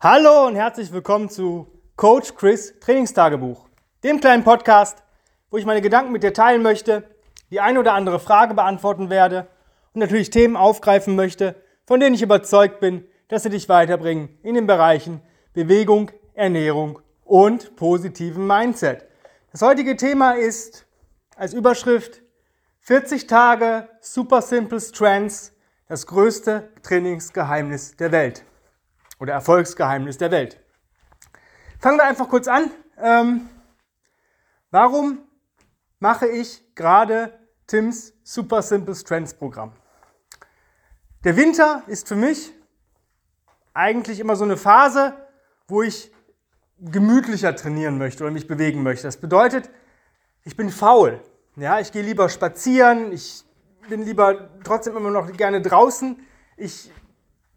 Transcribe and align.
Hallo 0.00 0.46
und 0.46 0.54
herzlich 0.54 0.92
willkommen 0.92 1.28
zu 1.28 1.66
Coach 1.96 2.36
Chris 2.36 2.72
Trainingstagebuch, 2.78 3.66
dem 4.04 4.20
kleinen 4.20 4.44
Podcast, 4.44 5.02
wo 5.50 5.56
ich 5.56 5.66
meine 5.66 5.82
Gedanken 5.82 6.12
mit 6.12 6.22
dir 6.22 6.32
teilen 6.32 6.62
möchte, 6.62 7.02
die 7.50 7.58
eine 7.58 7.80
oder 7.80 7.94
andere 7.94 8.20
Frage 8.20 8.54
beantworten 8.54 9.10
werde 9.10 9.48
und 9.94 9.98
natürlich 9.98 10.30
Themen 10.30 10.56
aufgreifen 10.56 11.16
möchte, 11.16 11.56
von 11.84 11.98
denen 11.98 12.14
ich 12.14 12.22
überzeugt 12.22 12.78
bin, 12.78 13.06
dass 13.26 13.42
sie 13.42 13.50
dich 13.50 13.68
weiterbringen 13.68 14.38
in 14.44 14.54
den 14.54 14.68
Bereichen 14.68 15.20
Bewegung, 15.52 16.12
Ernährung 16.34 17.00
und 17.24 17.74
positiven 17.74 18.46
Mindset. 18.46 19.04
Das 19.50 19.62
heutige 19.62 19.96
Thema 19.96 20.34
ist 20.34 20.86
als 21.34 21.54
Überschrift 21.54 22.22
40 22.82 23.26
Tage 23.26 23.88
Super 24.00 24.42
Simple 24.42 24.80
Strengths, 24.80 25.56
das 25.88 26.06
größte 26.06 26.68
Trainingsgeheimnis 26.84 27.96
der 27.96 28.12
Welt 28.12 28.44
oder 29.18 29.32
Erfolgsgeheimnis 29.32 30.18
der 30.18 30.30
Welt. 30.30 30.60
Fangen 31.80 31.98
wir 31.98 32.04
einfach 32.04 32.28
kurz 32.28 32.48
an. 32.48 32.70
Ähm, 33.00 33.48
warum 34.70 35.18
mache 36.00 36.26
ich 36.26 36.74
gerade 36.74 37.38
Tims 37.66 38.14
Super 38.22 38.62
Simple 38.62 38.94
Strengths 38.94 39.34
Programm? 39.34 39.72
Der 41.24 41.36
Winter 41.36 41.82
ist 41.86 42.08
für 42.08 42.16
mich 42.16 42.52
eigentlich 43.74 44.20
immer 44.20 44.36
so 44.36 44.44
eine 44.44 44.56
Phase, 44.56 45.14
wo 45.66 45.82
ich 45.82 46.12
gemütlicher 46.80 47.54
trainieren 47.54 47.98
möchte 47.98 48.24
oder 48.24 48.32
mich 48.32 48.46
bewegen 48.46 48.82
möchte. 48.82 49.06
Das 49.06 49.16
bedeutet, 49.16 49.70
ich 50.44 50.56
bin 50.56 50.70
faul. 50.70 51.20
Ja, 51.56 51.80
ich 51.80 51.90
gehe 51.90 52.02
lieber 52.02 52.28
spazieren, 52.28 53.12
ich 53.12 53.44
bin 53.88 54.02
lieber 54.02 54.48
trotzdem 54.62 54.96
immer 54.96 55.10
noch 55.10 55.32
gerne 55.32 55.60
draußen. 55.60 56.18
Ich 56.56 56.90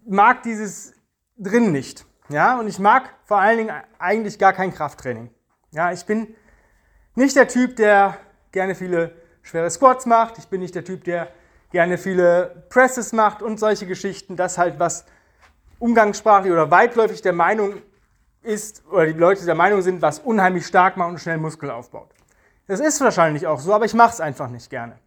mag 0.06 0.44
dieses 0.44 0.94
drin 1.42 1.72
nicht. 1.72 2.06
Ja, 2.30 2.60
und 2.60 2.68
ich 2.68 2.80
mag 2.80 3.10
vor 3.26 3.40
allen 3.40 3.58
Dingen 3.58 3.76
eigentlich 4.00 4.40
gar 4.40 4.54
kein 4.54 4.74
Krafttraining. 4.74 5.30
Ja, 5.72 5.92
ich 5.92 6.06
bin 6.06 6.36
nicht 7.16 7.36
der 7.36 7.48
Typ, 7.48 7.76
der 7.76 8.18
gerne 8.52 8.76
viele 8.76 9.12
schwere 9.42 9.70
Squats 9.70 10.06
macht. 10.06 10.38
Ich 10.38 10.48
bin 10.48 10.62
nicht 10.62 10.76
der 10.76 10.86
Typ, 10.86 11.04
der 11.04 11.28
gerne 11.72 11.98
viele 11.98 12.66
Presses 12.70 13.12
macht 13.12 13.42
und 13.42 13.60
solche 13.60 13.86
Geschichten. 13.86 14.36
Das 14.36 14.58
halt, 14.58 14.80
was 14.80 15.06
umgangssprachlich 15.80 16.52
oder 16.52 16.70
weitläufig 16.70 17.22
der 17.22 17.34
Meinung 17.34 17.82
ist, 18.44 18.84
oder 18.90 19.08
die 19.08 19.14
Leute 19.14 19.46
der 19.46 19.56
Meinung 19.56 19.82
sind, 19.82 20.02
was 20.02 20.20
unheimlich 20.20 20.66
stark 20.66 20.98
macht 20.98 21.10
und 21.10 21.20
schnell 21.20 21.38
Muskel 21.38 21.72
aufbaut. 21.72 22.12
Das 22.68 22.80
ist 22.80 23.02
wahrscheinlich 23.02 23.48
auch 23.48 23.60
so, 23.60 23.74
aber 23.74 23.86
ich 23.86 23.94
mache 23.94 24.14
es 24.14 24.22
einfach 24.22 24.50
nicht 24.50 24.70
gerne. 24.70 24.98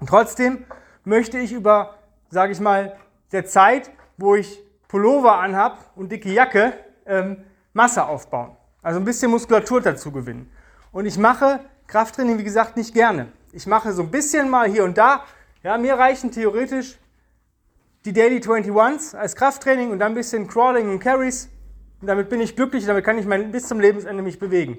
Und 0.00 0.08
trotzdem 0.08 0.64
möchte 1.04 1.38
ich 1.38 1.52
über, 1.52 1.94
sage 2.30 2.52
ich 2.52 2.60
mal, 2.60 2.96
der 3.32 3.46
Zeit, 3.46 3.90
wo 4.16 4.34
ich 4.34 4.65
Pullover 4.88 5.38
anhab 5.38 5.90
und 5.96 6.10
dicke 6.10 6.32
Jacke, 6.32 6.72
ähm, 7.06 7.44
Masse 7.72 8.06
aufbauen. 8.06 8.56
Also 8.82 9.00
ein 9.00 9.04
bisschen 9.04 9.30
Muskulatur 9.30 9.80
dazu 9.80 10.12
gewinnen. 10.12 10.50
Und 10.92 11.06
ich 11.06 11.18
mache 11.18 11.60
Krafttraining, 11.86 12.38
wie 12.38 12.44
gesagt, 12.44 12.76
nicht 12.76 12.94
gerne. 12.94 13.32
Ich 13.52 13.66
mache 13.66 13.92
so 13.92 14.02
ein 14.02 14.10
bisschen 14.10 14.48
mal 14.48 14.68
hier 14.68 14.84
und 14.84 14.96
da. 14.98 15.24
Ja, 15.62 15.78
mir 15.78 15.94
reichen 15.94 16.30
theoretisch 16.30 16.98
die 18.04 18.12
Daily 18.12 18.38
21s 18.38 19.16
als 19.16 19.34
Krafttraining 19.34 19.90
und 19.90 19.98
dann 19.98 20.12
ein 20.12 20.14
bisschen 20.14 20.46
Crawling 20.46 20.88
und 20.88 21.00
Carries. 21.00 21.48
Und 22.00 22.06
damit 22.06 22.28
bin 22.28 22.40
ich 22.40 22.54
glücklich, 22.54 22.86
damit 22.86 23.04
kann 23.04 23.18
ich 23.18 23.26
mein, 23.26 23.50
bis 23.50 23.66
zum 23.66 23.80
Lebensende 23.80 24.22
mich 24.22 24.38
bewegen. 24.38 24.78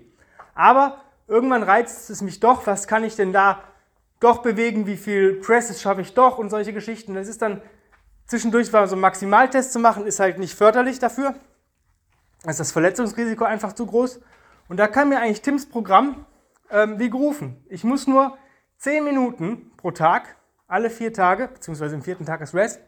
Aber 0.56 1.02
irgendwann 1.28 1.64
reizt 1.64 2.10
es 2.10 2.22
mich 2.22 2.40
doch, 2.40 2.66
was 2.68 2.88
kann 2.88 3.04
ich 3.04 3.16
denn 3.16 3.34
da 3.34 3.64
doch 4.20 4.42
bewegen, 4.42 4.88
wie 4.88 4.98
viel 4.98 5.34
Presses 5.34 5.82
schaffe 5.82 6.02
ich 6.02 6.14
doch 6.14 6.38
und 6.38 6.50
solche 6.50 6.74
Geschichten. 6.74 7.14
Das 7.14 7.28
ist 7.28 7.42
dann 7.42 7.62
Zwischendurch 8.28 8.72
war 8.74 8.88
so 8.88 8.96
ein 8.96 9.00
Maximaltest 9.00 9.72
zu 9.72 9.80
machen, 9.80 10.06
ist 10.06 10.20
halt 10.20 10.38
nicht 10.38 10.54
förderlich 10.54 11.00
dafür. 11.00 11.36
Da 12.44 12.52
ist 12.52 12.60
das 12.60 12.72
Verletzungsrisiko 12.72 13.46
einfach 13.46 13.74
zu 13.74 13.86
groß. 13.86 14.20
Und 14.68 14.78
da 14.78 14.88
kann 14.88 15.10
mir 15.10 15.20
eigentlich 15.20 15.42
Tims 15.42 15.68
Programm 15.68 16.26
ähm, 16.70 17.00
wie 17.00 17.10
gerufen. 17.10 17.64
Ich 17.70 17.86
muss 17.86 18.06
nur 18.06 18.38
10 18.80 19.04
Minuten 19.04 19.72
pro 19.78 19.92
Tag, 19.92 20.36
alle 20.68 20.90
vier 20.90 21.14
Tage, 21.14 21.48
beziehungsweise 21.48 21.96
im 21.96 22.02
vierten 22.02 22.26
Tag 22.26 22.42
ist 22.42 22.54
Rest, 22.54 22.82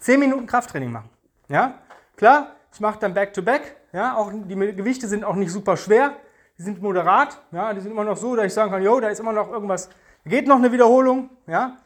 10 0.00 0.18
Minuten 0.18 0.46
Krafttraining 0.46 0.90
machen. 0.90 1.10
Ja, 1.48 1.74
klar, 2.16 2.56
ich 2.72 2.80
mache 2.80 2.98
dann 2.98 3.12
Back-to-Back. 3.12 3.62
-back, 3.62 3.96
ja, 3.96 4.16
auch 4.16 4.32
die 4.32 4.54
Gewichte 4.74 5.08
sind 5.08 5.24
auch 5.24 5.34
nicht 5.34 5.52
super 5.52 5.76
schwer, 5.76 6.16
die 6.58 6.62
sind 6.62 6.80
moderat. 6.82 7.38
Ja, 7.52 7.74
die 7.74 7.80
sind 7.80 7.90
immer 7.90 8.04
noch 8.04 8.16
so, 8.16 8.34
dass 8.34 8.46
ich 8.46 8.54
sagen 8.54 8.70
kann, 8.70 8.82
jo, 8.82 8.98
da 8.98 9.08
ist 9.08 9.20
immer 9.20 9.32
noch 9.32 9.50
irgendwas, 9.50 9.90
geht 10.24 10.48
noch 10.48 10.56
eine 10.56 10.72
Wiederholung. 10.72 11.28
Ja, 11.46 11.76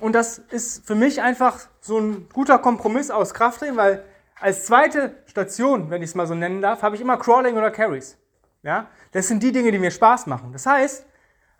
und 0.00 0.12
das 0.14 0.38
ist 0.38 0.86
für 0.86 0.94
mich 0.94 1.22
einfach 1.22 1.58
so 1.80 1.98
ein 1.98 2.28
guter 2.32 2.58
Kompromiss 2.58 3.10
aus 3.10 3.32
Krafttraining, 3.32 3.76
weil 3.76 4.04
als 4.38 4.66
zweite 4.66 5.14
Station, 5.26 5.90
wenn 5.90 6.02
ich 6.02 6.10
es 6.10 6.14
mal 6.14 6.26
so 6.26 6.34
nennen 6.34 6.60
darf, 6.60 6.82
habe 6.82 6.96
ich 6.96 7.00
immer 7.00 7.16
Crawling 7.16 7.56
oder 7.56 7.70
Carries. 7.70 8.18
Ja? 8.62 8.86
Das 9.12 9.28
sind 9.28 9.42
die 9.42 9.52
Dinge, 9.52 9.72
die 9.72 9.78
mir 9.78 9.90
Spaß 9.90 10.26
machen. 10.26 10.52
Das 10.52 10.66
heißt, 10.66 11.06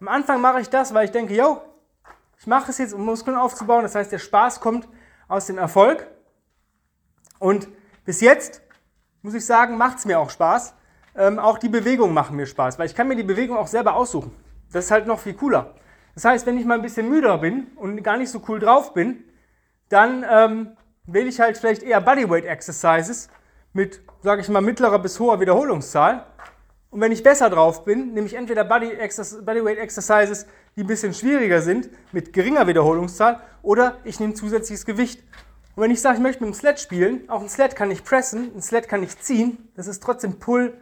am 0.01 0.09
Anfang 0.09 0.41
mache 0.43 0.61
ich 0.61 0.69
das, 0.69 0.93
weil 0.93 1.07
ich 1.07 1.13
denke, 1.13 1.35
yo, 1.35 1.63
ich 2.39 2.47
mache 2.47 2.71
es 2.71 2.79
jetzt, 2.79 2.93
um 2.93 3.05
Muskeln 3.05 3.37
aufzubauen. 3.37 3.83
Das 3.83 3.95
heißt, 3.95 4.13
der 4.13 4.19
Spaß 4.19 4.61
kommt 4.61 4.87
aus 5.27 5.47
dem 5.47 5.57
Erfolg. 5.57 6.07
Und 7.39 7.69
bis 8.05 8.21
jetzt, 8.21 8.61
muss 9.23 9.33
ich 9.33 9.47
sagen, 9.47 9.79
macht 9.79 9.99
es 9.99 10.05
mir 10.05 10.21
auch 10.21 10.29
Spaß. 10.29 10.75
Ähm, 11.17 11.39
auch 11.39 11.57
die 11.57 11.71
Bewegungen 11.71 12.13
machen 12.13 12.37
mir 12.37 12.45
Spaß, 12.45 12.79
weil 12.79 12.87
ich 12.87 12.95
kann 12.95 13.09
mir 13.09 13.17
die 13.17 13.23
Bewegung 13.23 13.57
auch 13.57 13.67
selber 13.69 13.95
aussuchen. 13.95 14.31
Das 14.71 14.85
ist 14.85 14.91
halt 14.91 15.07
noch 15.07 15.21
viel 15.21 15.33
cooler. 15.33 15.75
Das 16.17 16.25
heißt, 16.25 16.47
wenn 16.47 16.57
ich 16.57 16.65
mal 16.65 16.77
ein 16.77 16.83
bisschen 16.83 17.11
müder 17.11 17.37
bin 17.37 17.67
und 17.77 18.03
gar 18.03 18.17
nicht 18.17 18.31
so 18.31 18.41
cool 18.49 18.59
drauf 18.59 18.95
bin, 18.95 19.23
dann 19.91 20.25
ähm, 20.29 20.77
wähle 21.05 21.29
ich 21.29 21.41
halt 21.41 21.59
vielleicht 21.59 21.83
eher 21.83 22.01
Bodyweight 22.01 22.47
Exercises 22.47 23.29
mit, 23.75 24.01
sage 24.23 24.41
ich 24.41 24.49
mal, 24.49 24.63
mittlerer 24.63 24.99
bis 24.99 25.21
hoher 25.21 25.41
Wiederholungszahl. 25.41 26.25
Und 26.89 27.03
wenn 27.03 27.13
ich 27.13 27.23
besser 27.23 27.51
drauf 27.51 27.85
bin, 27.85 28.15
nehme 28.15 28.27
ich 28.27 28.33
entweder 28.33 28.65
Body 28.65 28.93
Exercise, 28.93 29.43
Bodyweight 29.43 29.77
Exercises, 29.77 30.47
die 30.75 30.85
ein 30.85 30.87
bisschen 30.87 31.13
schwieriger 31.13 31.61
sind, 31.61 31.91
mit 32.13 32.33
geringer 32.33 32.67
Wiederholungszahl, 32.67 33.41
oder 33.61 33.99
ich 34.05 34.19
nehme 34.19 34.33
zusätzliches 34.33 34.87
Gewicht. 34.87 35.23
Und 35.75 35.83
wenn 35.83 35.91
ich 35.91 36.01
sage, 36.01 36.17
ich 36.17 36.23
möchte 36.23 36.43
mit 36.43 36.55
dem 36.55 36.59
Sled 36.59 36.81
spielen, 36.81 37.29
auch 37.29 37.43
ein 37.43 37.51
Sled 37.51 37.77
kann 37.77 37.91
ich 37.91 38.05
pressen, 38.05 38.53
ein 38.57 38.63
Sled 38.63 38.89
kann 38.89 39.03
ich 39.03 39.19
ziehen, 39.19 39.69
das 39.77 39.87
ist 39.87 40.03
trotzdem 40.03 40.39
Pull, 40.39 40.73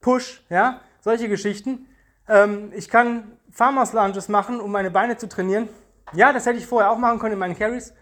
Push, 0.00 0.44
ja, 0.50 0.82
solche 1.00 1.28
Geschichten. 1.28 1.88
Ähm, 2.28 2.70
ich 2.76 2.88
kann 2.88 3.32
Farmers 3.58 3.92
Lunges 3.92 4.28
machen, 4.28 4.60
um 4.60 4.70
meine 4.70 4.88
Beine 4.88 5.16
zu 5.16 5.28
trainieren. 5.28 5.68
Ja, 6.12 6.32
das 6.32 6.46
hätte 6.46 6.58
ich 6.58 6.66
vorher 6.68 6.92
auch 6.92 6.96
machen 6.96 7.18
können 7.18 7.32
in 7.32 7.40
meinen 7.40 7.58
Carries. 7.58 7.92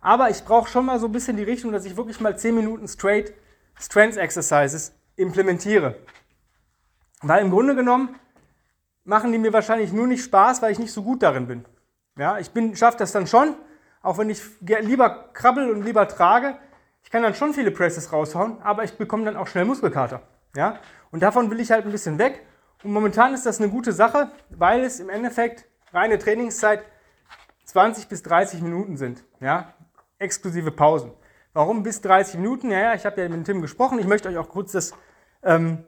Aber 0.00 0.30
ich 0.30 0.44
brauche 0.44 0.68
schon 0.68 0.84
mal 0.84 0.98
so 0.98 1.06
ein 1.06 1.12
bisschen 1.12 1.36
die 1.36 1.44
Richtung, 1.44 1.70
dass 1.70 1.84
ich 1.84 1.96
wirklich 1.96 2.20
mal 2.20 2.36
10 2.36 2.52
Minuten 2.56 2.88
straight 2.88 3.32
Strength 3.78 4.16
Exercises 4.16 4.96
implementiere. 5.14 5.94
Weil 7.22 7.44
im 7.44 7.52
Grunde 7.52 7.76
genommen 7.76 8.16
machen 9.04 9.30
die 9.30 9.38
mir 9.38 9.52
wahrscheinlich 9.52 9.92
nur 9.92 10.08
nicht 10.08 10.24
Spaß, 10.24 10.60
weil 10.60 10.72
ich 10.72 10.80
nicht 10.80 10.92
so 10.92 11.04
gut 11.04 11.22
darin 11.22 11.46
bin. 11.46 11.64
Ja, 12.18 12.40
ich 12.40 12.50
schaffe 12.76 12.98
das 12.98 13.12
dann 13.12 13.28
schon, 13.28 13.54
auch 14.02 14.18
wenn 14.18 14.28
ich 14.28 14.42
lieber 14.60 15.30
krabbel 15.34 15.70
und 15.70 15.84
lieber 15.84 16.08
trage. 16.08 16.56
Ich 17.04 17.10
kann 17.12 17.22
dann 17.22 17.36
schon 17.36 17.54
viele 17.54 17.70
Presses 17.70 18.12
raushauen, 18.12 18.60
aber 18.60 18.82
ich 18.82 18.98
bekomme 18.98 19.24
dann 19.24 19.36
auch 19.36 19.46
schnell 19.46 19.66
Muskelkater. 19.66 20.22
Ja? 20.56 20.80
Und 21.12 21.22
davon 21.22 21.48
will 21.48 21.60
ich 21.60 21.70
halt 21.70 21.84
ein 21.86 21.92
bisschen 21.92 22.18
weg 22.18 22.44
und 22.86 22.92
momentan 22.92 23.34
ist 23.34 23.44
das 23.44 23.60
eine 23.60 23.68
gute 23.68 23.90
Sache, 23.90 24.30
weil 24.48 24.84
es 24.84 25.00
im 25.00 25.10
Endeffekt 25.10 25.64
reine 25.92 26.18
Trainingszeit 26.18 26.84
20 27.64 28.06
bis 28.06 28.22
30 28.22 28.62
Minuten 28.62 28.96
sind, 28.96 29.24
ja, 29.40 29.74
exklusive 30.20 30.70
Pausen. 30.70 31.10
Warum 31.52 31.82
bis 31.82 32.00
30 32.00 32.36
Minuten? 32.36 32.70
Ja, 32.70 32.94
ich 32.94 33.04
habe 33.04 33.20
ja 33.20 33.28
mit 33.28 33.44
Tim 33.44 33.60
gesprochen. 33.60 33.98
Ich 33.98 34.06
möchte 34.06 34.28
euch 34.28 34.38
auch 34.38 34.48
kurz 34.48 34.70
das, 34.70 34.94
ähm, 35.42 35.82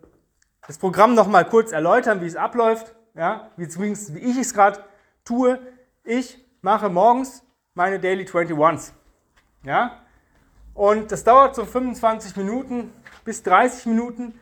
das 0.66 0.78
Programm 0.78 1.14
nochmal 1.14 1.44
kurz 1.44 1.70
erläutern, 1.70 2.20
wie 2.20 2.26
es 2.26 2.34
abläuft, 2.34 2.96
ja, 3.14 3.52
wie, 3.56 3.68
zumindest 3.68 4.16
wie 4.16 4.18
ich 4.18 4.36
es 4.36 4.52
gerade 4.52 4.80
tue. 5.24 5.60
Ich 6.02 6.44
mache 6.62 6.88
morgens 6.88 7.44
meine 7.74 8.00
Daily 8.00 8.24
21s. 8.24 8.90
Ja, 9.62 10.02
und 10.74 11.12
das 11.12 11.22
dauert 11.22 11.54
so 11.54 11.64
25 11.64 12.34
Minuten 12.34 12.92
bis 13.24 13.44
30 13.44 13.86
Minuten 13.86 14.34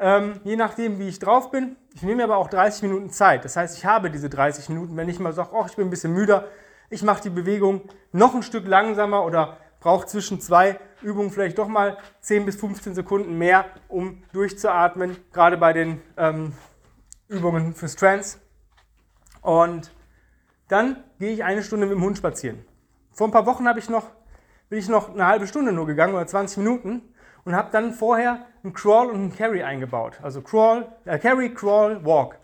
ähm, 0.00 0.40
je 0.44 0.56
nachdem, 0.56 0.98
wie 0.98 1.08
ich 1.08 1.18
drauf 1.18 1.50
bin. 1.50 1.76
Ich 1.94 2.02
nehme 2.02 2.16
mir 2.16 2.24
aber 2.24 2.38
auch 2.38 2.48
30 2.48 2.82
Minuten 2.82 3.10
Zeit. 3.10 3.44
Das 3.44 3.56
heißt, 3.56 3.76
ich 3.76 3.84
habe 3.84 4.10
diese 4.10 4.30
30 4.30 4.70
Minuten, 4.70 4.96
wenn 4.96 5.08
ich 5.08 5.20
mal 5.20 5.32
sage, 5.32 5.50
oh, 5.52 5.64
ich 5.66 5.76
bin 5.76 5.86
ein 5.86 5.90
bisschen 5.90 6.12
müder, 6.12 6.48
ich 6.88 7.02
mache 7.02 7.22
die 7.22 7.30
Bewegung 7.30 7.82
noch 8.10 8.34
ein 8.34 8.42
Stück 8.42 8.66
langsamer 8.66 9.24
oder 9.24 9.58
brauche 9.78 10.06
zwischen 10.06 10.40
zwei 10.40 10.78
Übungen 11.02 11.30
vielleicht 11.30 11.58
doch 11.58 11.68
mal 11.68 11.98
10 12.20 12.46
bis 12.46 12.56
15 12.56 12.94
Sekunden 12.94 13.38
mehr, 13.38 13.66
um 13.88 14.22
durchzuatmen, 14.32 15.16
gerade 15.32 15.56
bei 15.56 15.72
den 15.72 16.00
ähm, 16.16 16.52
Übungen 17.28 17.74
für 17.74 17.88
Strands. 17.88 18.40
Und 19.42 19.92
dann 20.68 21.04
gehe 21.18 21.32
ich 21.32 21.44
eine 21.44 21.62
Stunde 21.62 21.86
mit 21.86 21.94
dem 21.94 22.02
Hund 22.02 22.18
spazieren. 22.18 22.64
Vor 23.12 23.28
ein 23.28 23.32
paar 23.32 23.46
Wochen 23.46 23.68
habe 23.68 23.78
ich 23.78 23.88
noch, 23.88 24.06
bin 24.68 24.78
ich 24.78 24.88
noch 24.88 25.10
eine 25.10 25.26
halbe 25.26 25.46
Stunde 25.46 25.72
nur 25.72 25.86
gegangen 25.86 26.14
oder 26.14 26.26
20 26.26 26.58
Minuten 26.58 27.02
und 27.44 27.54
habe 27.54 27.70
dann 27.72 27.92
vorher 27.92 28.46
einen 28.62 28.72
Crawl 28.72 29.08
und 29.08 29.16
einen 29.16 29.36
Carry 29.36 29.62
eingebaut. 29.62 30.18
Also 30.22 30.42
Crawl, 30.42 30.86
äh, 31.04 31.18
Carry, 31.18 31.52
Crawl, 31.54 32.04
Walk. 32.04 32.38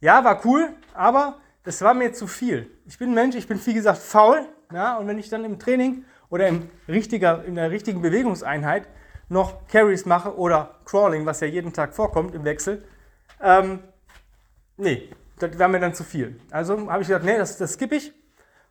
Ja, 0.00 0.22
war 0.24 0.44
cool, 0.44 0.70
aber 0.94 1.38
das 1.64 1.82
war 1.82 1.94
mir 1.94 2.12
zu 2.12 2.26
viel. 2.26 2.70
Ich 2.86 2.98
bin 2.98 3.10
ein 3.10 3.14
Mensch, 3.14 3.36
ich 3.36 3.48
bin 3.48 3.60
wie 3.64 3.74
gesagt 3.74 3.98
faul. 3.98 4.46
Ja, 4.72 4.96
und 4.98 5.08
wenn 5.08 5.18
ich 5.18 5.28
dann 5.28 5.44
im 5.44 5.58
Training 5.58 6.04
oder 6.30 6.46
im 6.48 6.70
richtiger, 6.86 7.44
in 7.44 7.54
der 7.54 7.70
richtigen 7.70 8.02
Bewegungseinheit 8.02 8.88
noch 9.28 9.66
Carries 9.66 10.06
mache 10.06 10.36
oder 10.36 10.76
Crawling, 10.84 11.26
was 11.26 11.40
ja 11.40 11.46
jeden 11.46 11.72
Tag 11.72 11.94
vorkommt 11.94 12.34
im 12.34 12.44
Wechsel, 12.44 12.84
ähm, 13.42 13.80
nee, 14.76 15.10
das 15.38 15.58
wäre 15.58 15.68
mir 15.68 15.80
dann 15.80 15.94
zu 15.94 16.04
viel. 16.04 16.40
Also 16.50 16.90
habe 16.90 17.02
ich 17.02 17.08
gesagt, 17.08 17.24
nee, 17.24 17.36
das, 17.36 17.56
das 17.56 17.74
skippe 17.74 17.96
ich 17.96 18.12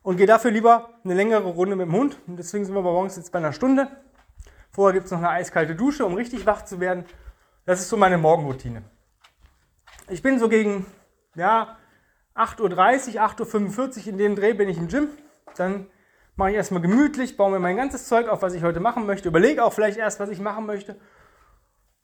und 0.02 0.16
gehe 0.16 0.26
dafür 0.26 0.50
lieber 0.50 0.90
eine 1.04 1.14
längere 1.14 1.48
Runde 1.48 1.76
mit 1.76 1.86
dem 1.86 1.94
Hund. 1.94 2.18
Und 2.26 2.36
deswegen 2.36 2.64
sind 2.64 2.74
wir 2.74 2.82
bei 2.82 2.90
morgens 2.90 3.16
jetzt 3.16 3.32
bei 3.32 3.38
einer 3.38 3.52
Stunde. 3.52 3.88
Vorher 4.78 4.94
gibt 4.94 5.06
es 5.06 5.10
noch 5.10 5.18
eine 5.18 5.30
eiskalte 5.30 5.74
Dusche, 5.74 6.06
um 6.06 6.14
richtig 6.14 6.46
wach 6.46 6.64
zu 6.64 6.78
werden. 6.78 7.04
Das 7.66 7.80
ist 7.80 7.88
so 7.88 7.96
meine 7.96 8.16
Morgenroutine. 8.16 8.84
Ich 10.08 10.22
bin 10.22 10.38
so 10.38 10.48
gegen 10.48 10.86
ja, 11.34 11.76
8.30 12.36 13.16
Uhr, 13.16 13.22
8.45 13.22 14.02
Uhr 14.02 14.06
in 14.06 14.18
dem 14.18 14.36
Dreh 14.36 14.52
bin 14.52 14.68
ich 14.68 14.78
im 14.78 14.86
Gym. 14.86 15.08
Dann 15.56 15.88
mache 16.36 16.50
ich 16.50 16.54
erstmal 16.54 16.80
gemütlich, 16.80 17.36
baue 17.36 17.50
mir 17.50 17.58
mein 17.58 17.76
ganzes 17.76 18.06
Zeug 18.06 18.28
auf, 18.28 18.40
was 18.40 18.54
ich 18.54 18.62
heute 18.62 18.78
machen 18.78 19.04
möchte, 19.04 19.26
überlege 19.26 19.64
auch 19.64 19.72
vielleicht 19.72 19.98
erst, 19.98 20.20
was 20.20 20.28
ich 20.28 20.38
machen 20.38 20.64
möchte. 20.64 20.94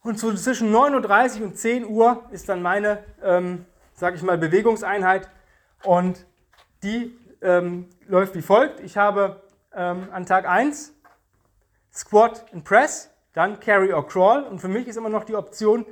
Und 0.02 0.18
so 0.18 0.34
zwischen 0.34 0.74
9.30 0.74 1.38
Uhr 1.38 1.46
und 1.46 1.56
10 1.56 1.86
Uhr 1.86 2.24
ist 2.32 2.48
dann 2.48 2.60
meine, 2.60 3.04
ähm, 3.22 3.66
sage 3.92 4.16
ich 4.16 4.22
mal, 4.24 4.36
Bewegungseinheit. 4.36 5.30
Und 5.84 6.26
die 6.82 7.16
ähm, 7.40 7.88
läuft 8.08 8.34
wie 8.34 8.42
folgt. 8.42 8.80
Ich 8.80 8.96
habe 8.96 9.44
ähm, 9.72 10.08
an 10.10 10.26
Tag 10.26 10.48
1 10.48 10.92
Squat 11.94 12.44
and 12.52 12.64
Press, 12.64 13.10
dann 13.32 13.60
Carry 13.60 13.92
or 13.92 14.06
Crawl. 14.06 14.42
Und 14.42 14.60
für 14.60 14.68
mich 14.68 14.88
ist 14.88 14.96
immer 14.96 15.08
noch 15.08 15.24
die 15.24 15.36
Option 15.36 15.86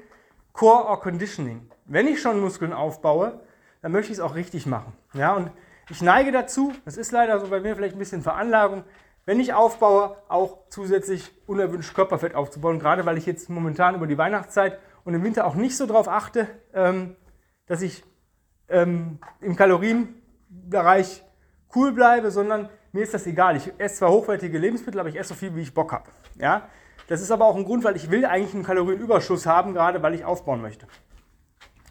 Core 0.53 0.87
or 0.87 1.01
Conditioning. 1.01 1.71
Wenn 1.87 2.07
ich 2.07 2.21
schon 2.21 2.41
Muskeln 2.41 2.73
aufbaue, 2.73 3.41
dann 3.81 3.93
möchte 3.93 4.13
ich 4.13 4.19
es 4.19 4.25
auch 4.25 4.35
richtig 4.35 4.67
machen. 4.67 4.93
Ja, 5.15 5.35
und 5.35 5.51
ich 5.91 6.03
neige 6.03 6.33
dazu, 6.33 6.73
das 6.85 6.97
ist 6.97 7.13
leider 7.13 7.41
so 7.41 7.49
bei 7.49 7.61
mir 7.61 7.75
vielleicht 7.75 7.97
ein 7.97 7.99
bisschen 7.99 8.23
Veranlagung, 8.23 8.85
wenn 9.25 9.39
ich 9.39 9.55
aufbaue, 9.55 10.17
auch 10.29 10.59
zusätzlich 10.69 11.33
unerwünscht 11.47 11.95
Körperfett 11.95 12.35
aufzubauen, 12.35 12.79
gerade 12.79 13.07
weil 13.07 13.19
ich 13.19 13.27
jetzt 13.27 13.49
momentan 13.49 13.95
über 13.95 14.07
die 14.07 14.19
Weihnachtszeit 14.19 14.79
und 15.05 15.15
im 15.15 15.23
Winter 15.23 15.47
auch 15.47 15.55
nicht 15.55 15.77
so 15.77 15.87
darauf 15.87 16.09
achte, 16.09 16.49
ähm, 16.75 17.17
dass 17.67 17.83
ich 17.83 18.03
ähm, 18.69 19.19
im 19.41 19.55
Kalorienbereich 19.55 21.23
cool 21.75 21.93
bleibe, 21.93 22.31
sondern 22.31 22.69
mir 22.93 23.03
ist 23.03 23.15
das 23.15 23.27
egal. 23.27 23.56
Ich 23.56 23.73
esse 23.79 23.97
zwar 23.97 24.11
hochwertige 24.11 24.59
Lebensmittel, 24.59 25.00
aber 25.00 25.09
ich 25.09 25.19
esse 25.19 25.31
so 25.31 25.35
viel, 25.35 25.55
wie 25.55 25.62
ich 25.62 25.75
Bock 25.75 25.93
habe. 25.93 26.09
Ja? 26.39 26.69
Das 27.09 27.21
ist 27.21 27.31
aber 27.31 27.47
auch 27.47 27.56
ein 27.56 27.65
Grund, 27.65 27.85
weil 27.85 27.97
ich 27.97 28.11
will 28.11 28.25
eigentlich 28.25 28.55
einen 28.55 28.65
Kalorienüberschuss 28.65 29.47
haben, 29.47 29.75
gerade 29.75 30.03
weil 30.03 30.15
ich 30.15 30.25
aufbauen 30.25 30.62
möchte. 30.62 30.87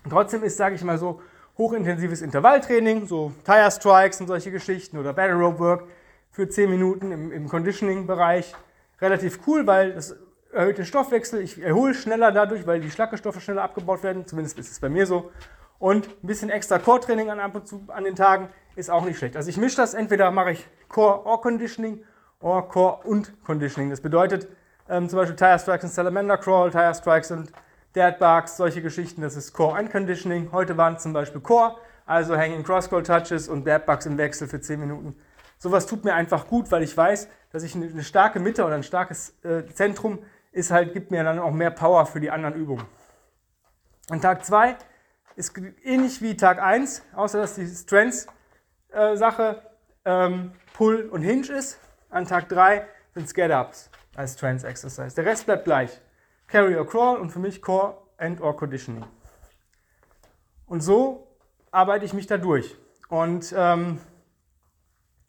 trotzdem 0.10 0.44
ist, 0.44 0.58
sage 0.58 0.76
ich 0.76 0.84
mal 0.84 0.98
so, 0.98 1.22
hochintensives 1.58 2.22
Intervalltraining, 2.22 3.08
so 3.08 3.34
Tire 3.46 3.70
Strikes 3.70 4.22
und 4.22 4.28
solche 4.28 4.52
Geschichten 4.52 4.98
oder 4.98 5.14
Battle 5.14 5.36
Rope 5.36 5.60
Work 5.60 5.84
für 6.32 6.48
10 6.48 6.70
Minuten 6.70 7.12
im, 7.12 7.32
im 7.32 7.50
Conditioning-Bereich 7.50 8.56
relativ 9.02 9.40
cool, 9.48 9.68
weil 9.68 9.94
das 9.94 10.16
erhöht 10.54 10.78
den 10.78 10.86
Stoffwechsel. 10.86 11.42
Ich 11.42 11.62
erhole 11.62 11.94
schneller 11.94 12.32
dadurch, 12.32 12.66
weil 12.68 12.80
die 12.80 12.92
Schlackestoffe 12.92 13.42
schneller 13.42 13.64
abgebaut 13.64 14.04
werden. 14.04 14.26
Zumindest 14.26 14.60
ist 14.60 14.72
es 14.72 14.80
bei 14.80 14.90
mir 14.90 15.06
so. 15.06 15.32
Und 15.80 16.08
ein 16.08 16.28
bisschen 16.28 16.50
extra 16.50 16.78
Core-Training 16.80 17.30
an, 17.30 17.40
und 17.52 17.90
an 17.90 18.04
den 18.04 18.16
Tagen 18.16 18.50
ist 18.76 18.90
auch 18.90 19.06
nicht 19.06 19.18
schlecht. 19.18 19.36
Also 19.36 19.50
ich 19.50 19.58
mische 19.58 19.78
das, 19.78 19.94
entweder 19.94 20.32
mache 20.32 20.52
ich 20.52 20.68
Core 20.88 21.26
or 21.26 21.42
Conditioning 21.42 22.04
oder 22.40 22.64
Core 22.64 23.02
und 23.04 23.44
Conditioning. 23.44 23.90
Das 23.90 24.02
bedeutet 24.02 24.48
ähm, 24.90 25.10
zum 25.10 25.18
Beispiel 25.18 25.36
Tire 25.36 25.60
Strikes 25.60 25.84
und 25.86 25.92
Salamander 25.92 26.38
Crawl, 26.38 26.72
Tire 26.72 26.94
Strikes 26.94 27.32
und 27.32 27.52
Dead 27.96 28.18
Bugs, 28.20 28.58
solche 28.58 28.82
Geschichten, 28.82 29.22
das 29.22 29.36
ist 29.36 29.54
Core 29.54 29.78
and 29.78 29.92
Conditioning. 29.92 30.52
Heute 30.52 30.78
waren 30.78 30.98
zum 30.98 31.12
Beispiel 31.14 31.42
Core, 31.42 31.76
also 32.06 32.38
Hanging 32.38 32.64
Cross 32.64 32.90
Call 32.90 33.04
Touches 33.04 33.50
und 33.50 33.66
Dead 33.66 33.86
Bugs 33.86 34.06
im 34.06 34.18
Wechsel 34.18 34.48
für 34.48 34.62
10 34.62 34.80
Minuten. 34.80 35.16
Sowas 35.58 35.86
tut 35.86 36.06
mir 36.06 36.14
einfach 36.14 36.48
gut, 36.48 36.72
weil 36.72 36.84
ich 36.84 36.96
weiß, 36.96 37.28
dass 37.52 37.64
ich 37.64 37.76
eine 37.76 38.04
starke 38.04 38.40
Mitte 38.40 38.66
oder 38.66 38.76
ein 38.76 38.84
starkes 38.84 39.36
äh, 39.44 39.66
Zentrum 39.74 40.20
ist 40.52 40.72
halt, 40.72 40.94
gibt 40.94 41.12
mir 41.12 41.24
dann 41.24 41.40
auch 41.40 41.52
mehr 41.52 41.72
Power 41.72 42.06
für 42.06 42.20
die 42.20 42.32
anderen 42.32 42.56
Übungen. 42.56 42.86
Und 44.10 44.22
Tag 44.22 44.44
2 44.44 44.76
ist 45.36 45.54
ähnlich 45.84 46.22
wie 46.22 46.36
Tag 46.36 46.62
1, 46.62 47.04
außer 47.16 47.40
dass 47.40 47.56
die 47.56 47.68
Strengths-Sache 47.68 48.34
äh, 48.92 49.56
ähm, 50.06 50.52
Pull 50.74 51.10
und 51.12 51.22
Hinge 51.22 51.48
ist. 51.50 51.80
An 52.10 52.26
Tag 52.26 52.50
3 52.50 52.86
sind 53.14 53.26
es 53.26 53.34
Get-Ups 53.34 53.90
als 54.16 54.34
Strengths 54.34 54.64
Exercise. 54.64 55.16
Der 55.16 55.26
Rest 55.26 55.46
bleibt 55.46 55.66
gleich. 55.66 56.02
Carry 56.48 56.76
or 56.76 56.86
Crawl 56.86 57.18
und 57.18 57.30
für 57.30 57.40
mich 57.40 57.62
Core 57.62 57.98
and 58.18 58.42
or 58.42 58.56
Conditioning. 58.56 59.06
Und 60.66 60.82
so 60.82 61.28
arbeite 61.72 62.06
ich 62.06 62.14
mich 62.14 62.28
da 62.28 62.38
durch. 62.38 62.76
Und 63.10 63.54
ähm, 63.58 64.00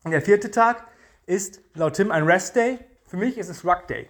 der 0.05 0.23
vierte 0.23 0.51
Tag 0.51 0.87
ist 1.27 1.61
laut 1.75 1.95
Tim 1.95 2.11
ein 2.11 2.25
Rest 2.25 2.57
Day. 2.57 2.79
Für 3.07 3.17
mich 3.17 3.39
ist 3.39 3.49
es 3.49 3.65
Ruck 3.65 3.87
Day. 3.87 4.09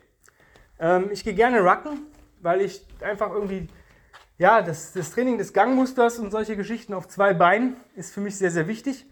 Ähm, 0.78 1.10
ich 1.10 1.24
gehe 1.24 1.34
gerne 1.34 1.60
rucken, 1.60 2.06
weil 2.40 2.62
ich 2.62 2.86
einfach 3.00 3.30
irgendwie, 3.30 3.68
ja, 4.38 4.62
das, 4.62 4.92
das 4.92 5.10
Training 5.10 5.38
des 5.38 5.52
Gangmusters 5.52 6.18
und 6.18 6.30
solche 6.30 6.56
Geschichten 6.56 6.94
auf 6.94 7.08
zwei 7.08 7.34
Beinen 7.34 7.76
ist 7.94 8.12
für 8.12 8.20
mich 8.20 8.36
sehr, 8.36 8.50
sehr 8.50 8.68
wichtig. 8.68 9.06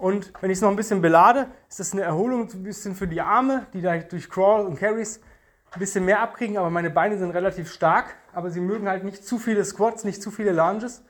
Und 0.00 0.32
wenn 0.40 0.50
ich 0.50 0.56
es 0.56 0.62
noch 0.62 0.70
ein 0.70 0.76
bisschen 0.76 1.02
belade, 1.02 1.48
ist 1.68 1.78
das 1.78 1.92
eine 1.92 2.00
Erholung 2.00 2.48
ein 2.50 2.62
bisschen 2.62 2.94
für 2.94 3.06
die 3.06 3.20
Arme, 3.20 3.66
die 3.74 3.82
da 3.82 3.98
durch 3.98 4.30
Crawl 4.30 4.64
und 4.64 4.78
Carries 4.78 5.20
ein 5.72 5.78
bisschen 5.78 6.06
mehr 6.06 6.20
abkriegen, 6.20 6.56
aber 6.56 6.70
meine 6.70 6.88
Beine 6.88 7.18
sind 7.18 7.32
relativ 7.32 7.70
stark, 7.70 8.16
aber 8.32 8.48
sie 8.50 8.60
mögen 8.62 8.88
halt 8.88 9.04
nicht 9.04 9.26
zu 9.26 9.38
viele 9.38 9.62
Squats, 9.62 10.04
nicht 10.04 10.22
zu 10.22 10.30
viele 10.30 10.52
Lunges. 10.52 11.04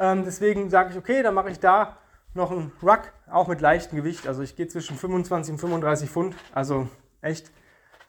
Ähm, 0.00 0.24
deswegen 0.24 0.68
sage 0.68 0.90
ich, 0.90 0.98
okay, 0.98 1.22
dann 1.22 1.32
mache 1.32 1.50
ich 1.50 1.60
da 1.60 1.96
noch 2.34 2.50
einen 2.50 2.72
Ruck, 2.82 3.02
auch 3.30 3.46
mit 3.46 3.60
leichtem 3.60 3.96
Gewicht. 3.96 4.26
Also 4.26 4.42
ich 4.42 4.56
gehe 4.56 4.66
zwischen 4.66 4.96
25 4.96 5.52
und 5.52 5.58
35 5.60 6.10
Pfund, 6.10 6.34
also 6.52 6.88
echt 7.20 7.52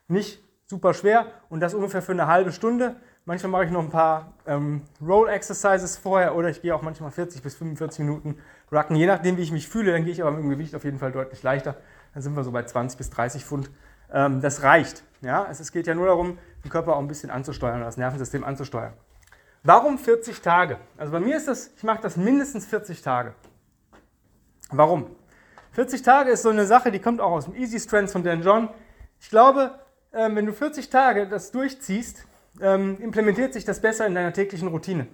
nicht 0.08 0.44
super 0.66 0.96
schwer 0.96 1.28
und 1.50 1.60
das 1.60 1.76
ungefähr 1.76 2.02
für 2.02 2.14
eine 2.14 2.26
halbe 2.26 2.52
Stunde. 2.52 2.96
Manchmal 3.28 3.52
mache 3.52 3.66
ich 3.66 3.72
noch 3.72 3.82
ein 3.82 3.90
paar 3.90 4.34
ähm, 4.46 4.84
Roll 5.02 5.30
Exercises 5.30 5.98
vorher 5.98 6.36
oder 6.36 6.50
ich 6.50 6.62
gehe 6.62 6.76
auch 6.76 6.84
manchmal 6.84 7.10
40 7.10 7.42
bis 7.42 7.56
45 7.56 8.02
Minuten 8.02 8.38
Rucken, 8.72 8.96
je 8.96 9.08
nachdem 9.08 9.38
wie 9.38 9.42
ich 9.42 9.52
mich 9.52 9.68
fühle. 9.68 9.94
Dann 9.94 10.04
gehe 10.04 10.14
ich 10.14 10.22
aber 10.22 10.30
mit 10.30 10.42
dem 10.42 10.50
Gewicht 10.52 10.76
auf 10.76 10.84
jeden 10.84 11.00
Fall 11.00 11.12
deutlich 11.12 11.42
leichter. 11.42 11.76
Dann 12.14 12.22
sind 12.22 12.36
wir 12.36 12.44
so 12.44 12.52
bei 12.52 12.62
20 12.62 13.00
bis 13.00 13.10
30 13.10 13.44
Pfund. 13.44 13.72
Ähm, 14.14 14.42
das 14.42 14.62
reicht. 14.62 15.04
Ja? 15.22 15.48
Es 15.50 15.72
geht 15.72 15.88
ja 15.88 15.96
nur 15.96 16.06
darum, 16.06 16.38
den 16.64 16.70
Körper 16.70 16.96
auch 16.96 17.00
ein 17.00 17.08
bisschen 17.08 17.32
anzusteuern, 17.32 17.82
das 17.82 17.98
Nervensystem 17.98 18.44
anzusteuern. 18.44 18.94
Warum 19.64 19.98
40 19.98 20.42
Tage? 20.42 20.78
Also 20.96 21.12
bei 21.12 21.20
mir 21.20 21.38
ist 21.38 21.48
das, 21.48 21.72
ich 21.76 21.84
mache 21.84 22.04
das 22.04 22.18
mindestens 22.18 22.68
40 22.68 23.02
Tage. 23.02 23.34
Warum? 24.70 25.08
40 25.72 26.04
Tage 26.04 26.30
ist 26.30 26.44
so 26.44 26.50
eine 26.50 26.68
Sache, 26.68 26.92
die 26.92 27.00
kommt 27.00 27.20
auch 27.20 27.32
aus 27.32 27.46
dem 27.46 27.56
Easy 27.56 27.80
Strengths 27.80 28.12
von 28.14 28.24
Dan 28.24 28.44
John. 28.44 28.70
Ich 29.20 29.32
glaube, 29.32 29.80
ähm, 30.14 30.36
wenn 30.36 30.46
du 30.46 30.54
40 30.54 30.92
Tage 30.92 31.28
das 31.28 31.52
durchziehst, 31.52 32.28
ähm, 32.62 32.98
implementiert 33.00 33.54
sich 33.54 33.66
das 33.66 33.82
besser 33.82 34.06
in 34.08 34.16
deiner 34.16 34.34
täglichen 34.34 34.68
Routine. 34.68 35.08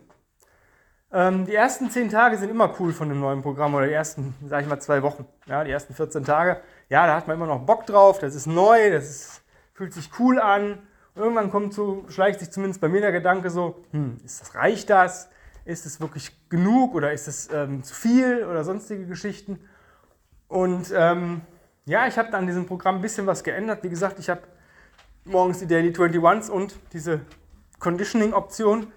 Ähm, 1.14 1.46
die 1.46 1.56
ersten 1.56 1.90
10 1.90 2.10
Tage 2.10 2.38
sind 2.38 2.50
immer 2.50 2.74
cool 2.80 2.94
von 2.94 3.10
einem 3.10 3.20
neuen 3.20 3.42
Programm 3.42 3.74
oder 3.76 3.88
die 3.88 3.94
ersten, 3.94 4.34
sag 4.48 4.62
ich 4.62 4.70
mal, 4.70 4.80
zwei 4.80 5.02
Wochen. 5.02 5.26
Ja, 5.46 5.64
die 5.64 5.72
ersten 5.72 5.94
14 5.94 6.24
Tage, 6.24 6.62
ja, 6.90 7.06
da 7.06 7.16
hat 7.16 7.28
man 7.28 7.36
immer 7.36 7.48
noch 7.48 7.66
Bock 7.66 7.86
drauf, 7.86 8.20
das 8.20 8.34
ist 8.34 8.48
neu, 8.48 8.92
das 8.92 9.10
ist, 9.10 9.42
fühlt 9.74 9.94
sich 9.94 10.10
cool 10.20 10.40
an. 10.40 10.80
Und 11.14 11.22
irgendwann 11.22 11.52
kommt 11.52 11.74
so, 11.74 12.06
schleicht 12.08 12.40
sich 12.40 12.52
zumindest 12.52 12.80
bei 12.80 12.88
mir 12.88 13.02
der 13.02 13.12
Gedanke 13.12 13.50
so, 13.50 13.84
hm, 13.92 14.22
ist 14.24 14.42
das, 14.42 14.56
reicht 14.56 14.90
das? 14.90 15.30
Ist 15.66 15.86
es 15.86 16.00
wirklich 16.00 16.50
genug 16.50 16.96
oder 16.96 17.12
ist 17.12 17.28
es 17.28 17.50
ähm, 17.54 17.84
zu 17.84 17.94
viel 17.94 18.46
oder 18.46 18.64
sonstige 18.64 19.06
Geschichten? 19.06 19.60
Und 20.48 20.92
ähm, 20.96 21.42
ja, 21.86 22.08
ich 22.08 22.18
habe 22.18 22.34
an 22.34 22.48
diesem 22.48 22.66
Programm 22.66 22.96
ein 22.96 23.02
bisschen 23.02 23.28
was 23.28 23.44
geändert. 23.44 23.84
Wie 23.84 23.90
gesagt, 23.90 24.18
ich 24.18 24.30
habe 24.30 24.42
morgens 25.26 25.60
die 25.60 25.68
Daily 25.68 25.90
21s 25.90 26.50
und 26.50 26.76
diese 26.94 27.22
Conditioning-Option 27.82 28.94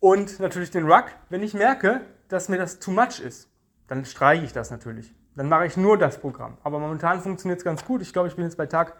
und 0.00 0.40
natürlich 0.40 0.70
den 0.70 0.90
Ruck. 0.90 1.06
Wenn 1.28 1.42
ich 1.42 1.52
merke, 1.54 2.00
dass 2.28 2.48
mir 2.48 2.56
das 2.56 2.78
too 2.78 2.90
much 2.90 3.20
ist, 3.20 3.50
dann 3.88 4.04
streiche 4.04 4.44
ich 4.44 4.52
das 4.52 4.70
natürlich. 4.70 5.14
Dann 5.36 5.48
mache 5.48 5.66
ich 5.66 5.76
nur 5.76 5.98
das 5.98 6.18
Programm. 6.18 6.56
Aber 6.62 6.78
momentan 6.78 7.20
funktioniert 7.20 7.58
es 7.58 7.64
ganz 7.64 7.84
gut. 7.84 8.00
Ich 8.00 8.12
glaube, 8.12 8.28
ich 8.28 8.36
bin 8.36 8.44
jetzt 8.44 8.56
bei 8.56 8.66
Tag 8.66 8.96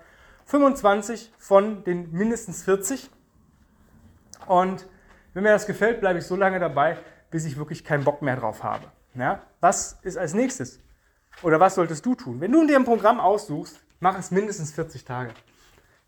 25 0.46 1.32
von 1.38 1.84
den 1.84 2.12
mindestens 2.12 2.64
40. 2.64 3.08
Und 4.46 4.86
wenn 5.32 5.44
mir 5.44 5.52
das 5.52 5.66
gefällt, 5.66 6.00
bleibe 6.00 6.18
ich 6.18 6.26
so 6.26 6.36
lange 6.36 6.58
dabei, 6.58 6.98
bis 7.30 7.44
ich 7.44 7.56
wirklich 7.56 7.84
keinen 7.84 8.04
Bock 8.04 8.20
mehr 8.20 8.36
drauf 8.36 8.62
habe. 8.62 8.84
Ja? 9.14 9.42
Was 9.60 10.00
ist 10.02 10.18
als 10.18 10.34
nächstes? 10.34 10.80
Oder 11.42 11.60
was 11.60 11.76
solltest 11.76 12.04
du 12.04 12.14
tun? 12.14 12.40
Wenn 12.40 12.52
du 12.52 12.66
dir 12.66 12.76
ein 12.76 12.84
Programm 12.84 13.20
aussuchst, 13.20 13.80
mach 14.00 14.18
es 14.18 14.30
mindestens 14.30 14.72
40 14.72 15.04
Tage. 15.04 15.32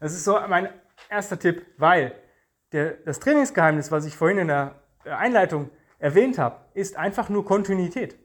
Das 0.01 0.13
ist 0.13 0.25
so 0.25 0.39
mein 0.49 0.69
erster 1.09 1.39
Tipp, 1.39 1.65
weil 1.79 2.13
der, 2.73 2.93
das 3.05 3.21
Trainingsgeheimnis, 3.21 3.91
was 3.91 4.05
ich 4.05 4.17
vorhin 4.17 4.39
in 4.39 4.49
der 4.49 4.75
Einleitung 5.05 5.71
erwähnt 5.99 6.39
habe, 6.39 6.57
ist 6.75 6.97
einfach 6.97 7.29
nur 7.29 7.45
Kontinuität. 7.45 8.19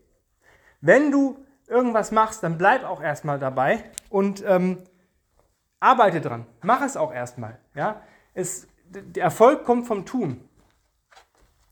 Wenn 0.81 1.11
du 1.11 1.45
irgendwas 1.67 2.11
machst, 2.11 2.43
dann 2.43 2.57
bleib 2.57 2.83
auch 2.83 3.01
erstmal 3.01 3.39
dabei 3.39 3.83
und 4.09 4.43
ähm, 4.45 4.83
arbeite 5.79 6.21
dran. 6.21 6.45
Mach 6.61 6.81
es 6.81 6.97
auch 6.97 7.13
erstmal. 7.13 7.59
Ja? 7.75 8.01
Es, 8.33 8.67
der 8.89 9.23
Erfolg 9.23 9.63
kommt 9.63 9.87
vom 9.87 10.05
Tun. 10.05 10.47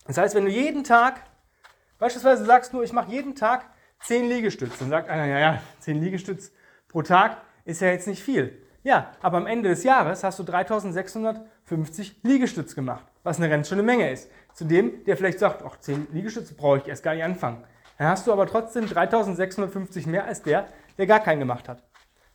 Das 0.08 0.18
heißt, 0.18 0.36
wenn 0.36 0.46
du 0.46 0.52
jeden 0.52 0.84
Tag, 0.84 1.22
beispielsweise 1.98 2.46
sagst 2.46 2.74
du, 2.74 2.82
ich 2.82 2.94
mache 2.94 3.12
jeden 3.12 3.36
Tag 3.36 3.66
10 4.02 4.30
Liegestütze, 4.30 4.78
dann 4.80 4.90
sagt 4.90 5.10
einer, 5.10 5.26
ja, 5.26 5.40
ja, 5.40 5.62
10 5.80 6.02
Liegestütze 6.02 6.52
pro 6.88 7.02
Tag 7.02 7.38
ist 7.66 7.82
ja 7.82 7.90
jetzt 7.90 8.08
nicht 8.08 8.24
viel. 8.24 8.66
Ja, 8.84 9.12
aber 9.22 9.38
am 9.38 9.48
Ende 9.48 9.70
des 9.70 9.84
Jahres 9.84 10.24
hast 10.24 10.40
du 10.40 10.44
3650 10.44 12.22
Liegestütze 12.24 12.76
gemacht, 12.76 13.04
was 13.24 13.38
eine 13.38 13.50
ganz 13.50 13.68
schöne 13.68 13.84
Menge 13.84 14.10
ist. 14.10 14.32
Zu 14.54 14.64
dem, 14.66 15.04
der 15.04 15.18
vielleicht 15.18 15.40
sagt, 15.40 15.64
ach, 15.66 15.78
10 15.78 16.08
Liegestütze 16.14 16.54
brauche 16.54 16.78
ich 16.78 16.88
erst 16.88 17.04
gar 17.04 17.14
nicht 17.14 17.24
anfangen. 17.24 17.64
Dann 17.98 18.08
hast 18.08 18.26
du 18.26 18.32
aber 18.32 18.48
trotzdem 18.48 18.88
3650 18.88 20.08
mehr 20.08 20.26
als 20.26 20.42
der, 20.44 20.68
der 20.98 21.08
gar 21.08 21.20
keinen 21.20 21.40
gemacht 21.40 21.68
hat. 21.68 21.84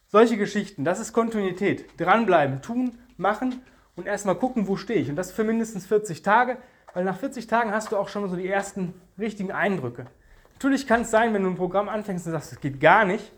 Solche 0.06 0.36
Geschichten, 0.36 0.84
das 0.84 1.00
ist 1.00 1.14
Kontinuität. 1.14 1.98
Dranbleiben, 1.98 2.60
tun, 2.60 2.98
machen 3.16 3.62
und 3.96 4.06
erstmal 4.06 4.34
gucken, 4.34 4.68
wo 4.68 4.76
stehe 4.76 5.00
ich. 5.00 5.08
Und 5.08 5.16
das 5.16 5.32
für 5.32 5.44
mindestens 5.44 5.86
40 5.86 6.22
Tage, 6.22 6.58
weil 6.92 7.04
nach 7.04 7.16
40 7.16 7.46
Tagen 7.46 7.72
hast 7.72 7.90
du 7.90 7.96
auch 7.96 8.08
schon 8.08 8.28
so 8.28 8.36
die 8.36 8.48
ersten 8.48 8.94
richtigen 9.18 9.50
Eindrücke. 9.50 10.04
Natürlich 10.52 10.86
kann 10.86 11.02
es 11.02 11.10
sein, 11.10 11.32
wenn 11.32 11.42
du 11.42 11.48
ein 11.48 11.56
Programm 11.56 11.88
anfängst 11.88 12.26
und 12.26 12.32
sagst, 12.32 12.52
es 12.52 12.60
geht 12.60 12.80
gar 12.80 13.04
nicht, 13.04 13.32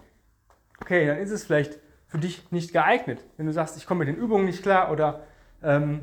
okay, 0.81 1.07
dann 1.07 1.19
ist 1.19 1.31
es 1.31 1.45
vielleicht 1.45 1.79
für 2.07 2.19
dich 2.19 2.51
nicht 2.51 2.73
geeignet. 2.73 3.25
Wenn 3.37 3.47
du 3.47 3.53
sagst, 3.53 3.77
ich 3.77 3.87
komme 3.87 4.05
mit 4.05 4.09
den 4.09 4.17
Übungen 4.17 4.45
nicht 4.45 4.63
klar 4.63 4.91
oder 4.91 5.25
ähm, 5.63 6.03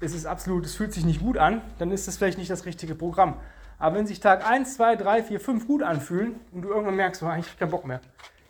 es 0.00 0.14
ist 0.14 0.26
absolut, 0.26 0.64
es 0.64 0.74
fühlt 0.74 0.92
sich 0.92 1.04
nicht 1.04 1.20
gut 1.20 1.38
an, 1.38 1.62
dann 1.78 1.90
ist 1.90 2.08
das 2.08 2.16
vielleicht 2.16 2.38
nicht 2.38 2.50
das 2.50 2.66
richtige 2.66 2.94
Programm. 2.94 3.36
Aber 3.78 3.96
wenn 3.96 4.06
sich 4.06 4.20
Tag 4.20 4.46
1, 4.46 4.74
2, 4.76 4.96
3, 4.96 5.22
4, 5.24 5.40
5 5.40 5.66
gut 5.66 5.82
anfühlen 5.82 6.34
und 6.52 6.62
du 6.62 6.68
irgendwann 6.68 6.96
merkst, 6.96 7.22
oh, 7.22 7.26
ich 7.26 7.46
habe 7.46 7.58
keinen 7.58 7.70
Bock 7.70 7.86
mehr, 7.86 8.00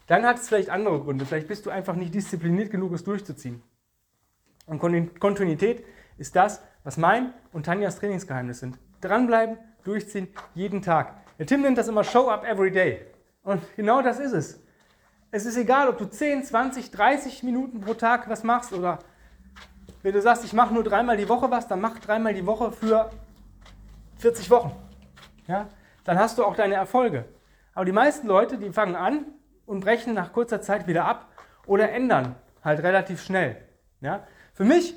dann 0.08 0.26
hat 0.26 0.38
es 0.38 0.48
vielleicht 0.48 0.70
andere 0.70 1.00
Gründe. 1.00 1.24
Vielleicht 1.24 1.46
bist 1.46 1.66
du 1.66 1.70
einfach 1.70 1.94
nicht 1.94 2.12
diszipliniert 2.14 2.70
genug, 2.72 2.92
es 2.92 3.04
durchzuziehen. 3.04 3.62
Und 4.66 4.80
Kontinuität 5.20 5.84
ist 6.18 6.34
das, 6.34 6.62
was 6.82 6.96
mein 6.96 7.32
und 7.52 7.66
Tanjas 7.66 7.98
Trainingsgeheimnis 7.98 8.60
sind. 8.60 8.78
Dranbleiben, 9.00 9.58
durchziehen, 9.84 10.28
jeden 10.54 10.82
Tag. 10.82 11.14
Der 11.38 11.46
Tim 11.46 11.62
nennt 11.62 11.78
das 11.78 11.88
immer 11.88 12.04
Show 12.04 12.28
up 12.28 12.44
every 12.44 12.70
day. 12.70 13.06
Und 13.42 13.62
genau 13.76 14.02
das 14.02 14.18
ist 14.18 14.32
es. 14.32 14.59
Es 15.32 15.46
ist 15.46 15.56
egal, 15.56 15.88
ob 15.88 15.98
du 15.98 16.06
10, 16.06 16.42
20, 16.42 16.90
30 16.90 17.44
Minuten 17.44 17.80
pro 17.80 17.94
Tag 17.94 18.28
was 18.28 18.42
machst 18.42 18.72
oder 18.72 18.98
wenn 20.02 20.12
du 20.12 20.20
sagst, 20.20 20.44
ich 20.44 20.52
mache 20.52 20.74
nur 20.74 20.82
dreimal 20.82 21.16
die 21.16 21.28
Woche 21.28 21.50
was, 21.50 21.68
dann 21.68 21.80
mach 21.80 22.00
dreimal 22.00 22.34
die 22.34 22.44
Woche 22.46 22.72
für 22.72 23.10
40 24.18 24.50
Wochen. 24.50 24.72
Ja? 25.46 25.68
Dann 26.02 26.18
hast 26.18 26.38
du 26.38 26.44
auch 26.44 26.56
deine 26.56 26.74
Erfolge. 26.74 27.26
Aber 27.74 27.84
die 27.84 27.92
meisten 27.92 28.26
Leute, 28.26 28.58
die 28.58 28.72
fangen 28.72 28.96
an 28.96 29.26
und 29.66 29.80
brechen 29.80 30.14
nach 30.14 30.32
kurzer 30.32 30.62
Zeit 30.62 30.88
wieder 30.88 31.04
ab 31.04 31.28
oder 31.66 31.92
ändern 31.92 32.34
halt 32.64 32.82
relativ 32.82 33.22
schnell. 33.22 33.56
Ja? 34.00 34.26
Für 34.52 34.64
mich 34.64 34.96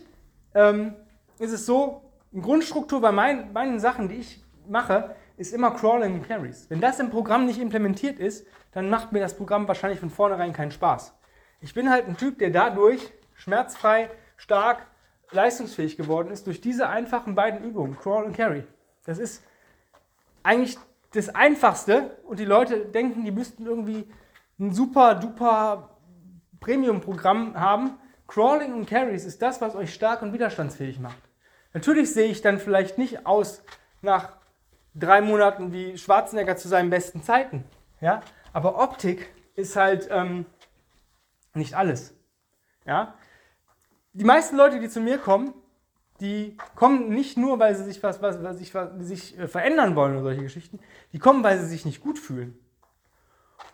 ähm, 0.55 0.95
ist 1.37 1.51
es 1.51 1.67
so, 1.67 2.09
eine 2.31 2.41
Grundstruktur 2.41 3.01
bei 3.01 3.11
mein, 3.11 3.53
meinen 3.53 3.79
Sachen, 3.79 4.09
die 4.09 4.15
ich 4.15 4.43
mache, 4.67 5.15
ist 5.37 5.53
immer 5.53 5.71
Crawling 5.71 6.15
und 6.15 6.27
Carries. 6.27 6.67
Wenn 6.69 6.81
das 6.81 6.99
im 6.99 7.11
Programm 7.11 7.45
nicht 7.45 7.59
implementiert 7.59 8.19
ist, 8.19 8.47
dann 8.73 8.89
macht 8.89 9.11
mir 9.11 9.19
das 9.19 9.35
Programm 9.35 9.67
wahrscheinlich 9.67 9.99
von 9.99 10.09
vornherein 10.09 10.53
keinen 10.53 10.71
Spaß. 10.71 11.13
Ich 11.61 11.73
bin 11.73 11.89
halt 11.89 12.07
ein 12.07 12.17
Typ, 12.17 12.39
der 12.39 12.49
dadurch 12.49 13.11
schmerzfrei, 13.35 14.09
stark, 14.37 14.87
leistungsfähig 15.31 15.97
geworden 15.97 16.31
ist 16.31 16.47
durch 16.47 16.61
diese 16.61 16.89
einfachen 16.89 17.35
beiden 17.35 17.63
Übungen, 17.63 17.97
Crawl 17.97 18.25
und 18.25 18.35
Carry. 18.35 18.63
Das 19.05 19.17
ist 19.17 19.43
eigentlich 20.43 20.77
das 21.13 21.33
Einfachste 21.33 22.17
und 22.25 22.39
die 22.39 22.45
Leute 22.45 22.85
denken, 22.85 23.23
die 23.23 23.31
müssten 23.31 23.65
irgendwie 23.65 24.11
ein 24.59 24.73
super 24.73 25.15
duper 25.15 25.97
Premium-Programm 26.59 27.59
haben. 27.59 27.97
Crawling 28.27 28.73
und 28.73 28.89
Carries 28.89 29.25
ist 29.25 29.41
das, 29.41 29.61
was 29.61 29.75
euch 29.75 29.93
stark 29.93 30.21
und 30.21 30.33
widerstandsfähig 30.33 30.99
macht. 30.99 31.17
Natürlich 31.73 32.13
sehe 32.13 32.29
ich 32.29 32.41
dann 32.41 32.59
vielleicht 32.59 32.97
nicht 32.97 33.25
aus 33.25 33.63
nach 34.01 34.33
drei 34.95 35.21
Monaten 35.21 35.73
wie 35.73 35.97
Schwarzenegger 35.97 36.55
zu 36.55 36.67
seinen 36.67 36.89
besten 36.89 37.23
Zeiten. 37.23 37.63
Ja? 37.99 38.21
Aber 38.53 38.79
Optik 38.81 39.33
ist 39.55 39.75
halt 39.75 40.07
ähm, 40.11 40.45
nicht 41.53 41.73
alles. 41.75 42.13
Ja? 42.85 43.15
Die 44.13 44.25
meisten 44.25 44.55
Leute, 44.55 44.79
die 44.79 44.89
zu 44.89 45.01
mir 45.01 45.17
kommen, 45.17 45.53
die 46.21 46.55
kommen 46.75 47.09
nicht 47.09 47.37
nur, 47.37 47.59
weil 47.59 47.75
sie 47.75 47.83
sich 47.83 48.01
was, 48.03 48.21
was, 48.21 48.41
was 48.43 48.59
sich, 48.59 48.73
was, 48.73 48.91
sich 48.99 49.37
äh, 49.37 49.47
verändern 49.47 49.95
wollen 49.95 50.13
oder 50.13 50.23
solche 50.23 50.43
Geschichten, 50.43 50.79
die 51.11 51.19
kommen, 51.19 51.43
weil 51.43 51.59
sie 51.59 51.65
sich 51.65 51.85
nicht 51.85 52.01
gut 52.01 52.19
fühlen. 52.19 52.57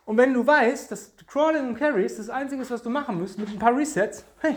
Und 0.05 0.17
wenn 0.17 0.33
du 0.33 0.47
weißt, 0.47 0.91
dass 0.91 1.13
Crawling 1.27 1.67
und 1.67 1.75
Carries 1.75 2.17
das 2.17 2.29
Einzige 2.29 2.61
ist, 2.61 2.71
was 2.71 2.81
du 2.81 2.89
machen 2.89 3.19
musst, 3.19 3.37
mit 3.37 3.49
ein 3.49 3.59
paar 3.59 3.75
Resets, 3.75 4.25
hey, 4.39 4.55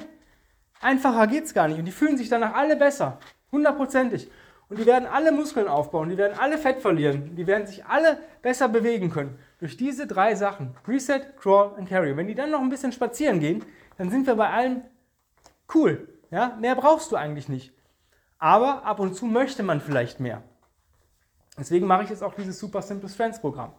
einfacher 0.80 1.26
geht's 1.26 1.52
gar 1.52 1.68
nicht. 1.68 1.78
Und 1.78 1.84
die 1.84 1.92
fühlen 1.92 2.16
sich 2.16 2.28
danach 2.28 2.54
alle 2.54 2.76
besser. 2.76 3.18
Hundertprozentig. 3.50 4.30
Und 4.70 4.78
die 4.78 4.86
werden 4.86 5.06
alle 5.06 5.32
Muskeln 5.32 5.68
aufbauen, 5.68 6.08
die 6.08 6.16
werden 6.16 6.38
alle 6.38 6.56
Fett 6.56 6.80
verlieren, 6.80 7.36
die 7.36 7.46
werden 7.46 7.66
sich 7.66 7.84
alle 7.84 8.18
besser 8.40 8.68
bewegen 8.68 9.10
können. 9.10 9.38
Durch 9.62 9.76
diese 9.76 10.08
drei 10.08 10.34
Sachen. 10.34 10.74
Reset, 10.88 11.20
Crawl 11.40 11.78
und 11.78 11.88
Carry. 11.88 12.16
Wenn 12.16 12.26
die 12.26 12.34
dann 12.34 12.50
noch 12.50 12.58
ein 12.58 12.68
bisschen 12.68 12.90
spazieren 12.90 13.38
gehen, 13.38 13.64
dann 13.96 14.10
sind 14.10 14.26
wir 14.26 14.34
bei 14.34 14.50
allen 14.50 14.82
cool. 15.72 16.08
Ja? 16.32 16.56
Mehr 16.60 16.74
brauchst 16.74 17.12
du 17.12 17.16
eigentlich 17.16 17.48
nicht. 17.48 17.72
Aber 18.38 18.84
ab 18.84 18.98
und 18.98 19.14
zu 19.14 19.24
möchte 19.24 19.62
man 19.62 19.80
vielleicht 19.80 20.18
mehr. 20.18 20.42
Deswegen 21.56 21.86
mache 21.86 22.02
ich 22.02 22.10
jetzt 22.10 22.24
auch 22.24 22.34
dieses 22.34 22.58
Super 22.58 22.82
Simple 22.82 23.08
Strengths 23.08 23.40
Programm. 23.40 23.72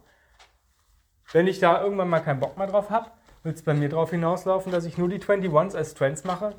Wenn 1.33 1.47
ich 1.47 1.59
da 1.59 1.83
irgendwann 1.83 2.07
mal 2.07 2.21
keinen 2.21 2.39
Bock 2.39 2.57
mehr 2.57 2.67
drauf 2.67 2.89
habe, 2.89 3.11
wird 3.43 3.57
es 3.57 3.63
bei 3.63 3.73
mir 3.73 3.89
darauf 3.89 4.11
hinauslaufen, 4.11 4.71
dass 4.71 4.85
ich 4.85 4.97
nur 4.97 5.09
die 5.09 5.19
21s 5.19 5.75
als 5.75 5.91
Strengths 5.91 6.23
mache 6.23 6.55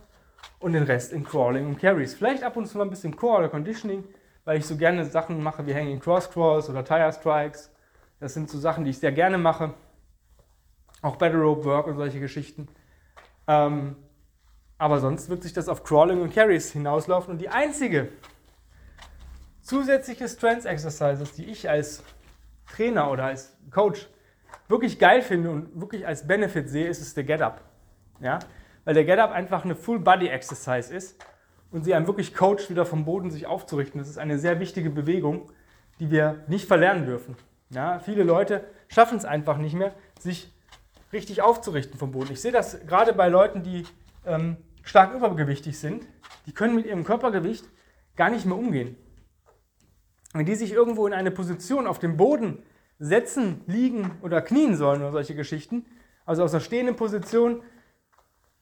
und 0.59 0.75
den 0.75 0.83
Rest 0.83 1.15
in 1.15 1.25
Crawling 1.25 1.67
und 1.67 1.79
Carries. 1.79 2.13
Vielleicht 2.13 2.43
ab 2.43 2.59
und 2.59 2.67
zu 2.67 2.77
mal 2.77 2.85
ein 2.85 2.91
bisschen 2.91 3.17
Core 3.17 3.39
oder 3.39 3.49
Conditioning, 3.49 4.05
weil 4.45 4.59
ich 4.59 4.67
so 4.67 4.77
gerne 4.77 5.07
Sachen 5.07 5.43
mache 5.43 5.67
wie 5.67 5.75
Hanging 5.75 5.99
Cross 5.99 6.31
Crawls 6.31 6.69
oder 6.69 6.85
Tire 6.85 7.11
Strikes. 7.11 7.71
Das 8.25 8.33
sind 8.33 8.49
so 8.49 8.59
Sachen, 8.59 8.85
die 8.85 8.91
ich 8.91 8.99
sehr 9.01 9.13
gerne 9.13 9.37
mache. 9.37 9.75
Auch 11.03 11.17
Battle 11.17 11.43
Rope 11.43 11.67
Work 11.67 11.89
und 11.89 11.99
solche 11.99 12.21
Geschichten. 12.21 12.69
Ähm, 13.47 13.97
aber 14.79 14.99
sonst 15.01 15.29
wird 15.29 15.43
sich 15.43 15.53
das 15.53 15.69
auf 15.69 15.85
Crawling 15.85 16.23
und 16.23 16.35
Carries 16.35 16.73
hinauslaufen. 16.73 17.33
Und 17.33 17.39
die 17.43 17.51
einzige 17.51 18.09
zusätzliche 19.61 20.27
Strength 20.27 20.65
Exercises, 20.65 21.33
die 21.33 21.45
ich 21.45 21.69
als 21.69 22.03
Trainer 22.67 23.11
oder 23.11 23.25
als 23.25 23.59
Coach 23.71 24.09
wirklich 24.69 24.99
geil 24.99 25.21
finde 25.21 25.51
und 25.51 25.79
wirklich 25.79 26.07
als 26.07 26.27
Benefit 26.27 26.71
sehe, 26.71 26.89
ist 26.89 27.03
es 27.03 27.13
der 27.13 27.25
Get 27.25 27.43
Up. 27.43 27.61
Ja? 28.21 28.39
Weil 28.87 28.95
der 28.95 29.05
Get 29.05 29.19
Up 29.19 29.33
einfach 29.33 29.67
eine 29.67 29.77
Full 29.77 29.99
Body 29.99 30.29
Exercise 30.29 30.95
ist 30.95 31.23
und 31.71 31.85
sie 31.85 31.93
einem 31.93 32.07
wirklich 32.07 32.35
coacht, 32.35 32.71
wieder 32.71 32.87
vom 32.87 33.05
Boden 33.05 33.31
sich 33.31 33.45
aufzurichten. 33.47 33.99
Das 33.99 34.09
ist 34.09 34.17
eine 34.17 34.39
sehr 34.39 34.61
wichtige 34.61 34.89
Bewegung, 34.89 35.53
die 36.01 36.11
wir 36.11 36.43
nicht 36.49 36.67
verlernen 36.67 37.05
dürfen. 37.05 37.37
Ja, 37.71 37.99
viele 37.99 38.23
Leute 38.23 38.65
schaffen 38.89 39.19
es 39.19 39.25
einfach 39.25 39.59
nicht 39.59 39.75
mehr, 39.75 39.95
sich 40.19 40.53
richtig 41.13 41.43
aufzurichten 41.43 41.99
vom 41.99 42.13
Boden. 42.13 42.33
Ich 42.33 42.41
sehe 42.41 42.53
das 42.53 42.87
gerade 42.87 43.13
bei 43.13 43.29
Leuten, 43.29 43.63
die 43.63 43.85
ähm, 44.27 44.57
stark 44.83 45.15
übergewichtig 45.15 45.79
sind. 45.79 46.07
Die 46.47 46.53
können 46.53 46.75
mit 46.75 46.87
ihrem 46.87 47.05
Körpergewicht 47.05 47.65
gar 48.17 48.31
nicht 48.31 48.45
mehr 48.47 48.57
umgehen. 48.57 48.97
Wenn 50.33 50.47
die 50.47 50.55
sich 50.57 50.73
irgendwo 50.73 51.07
in 51.07 51.13
eine 51.13 51.31
Position 51.31 51.87
auf 51.87 51.99
dem 51.99 52.17
Boden 52.17 52.63
setzen, 52.99 53.63
liegen 53.67 54.19
oder 54.23 54.43
knien 54.43 54.77
sollen 54.77 55.03
oder 55.03 55.13
solche 55.13 55.35
Geschichten, 55.35 55.87
also 56.27 56.43
aus 56.43 56.53
einer 56.53 56.61
stehenden 56.61 56.97
Position 56.97 57.63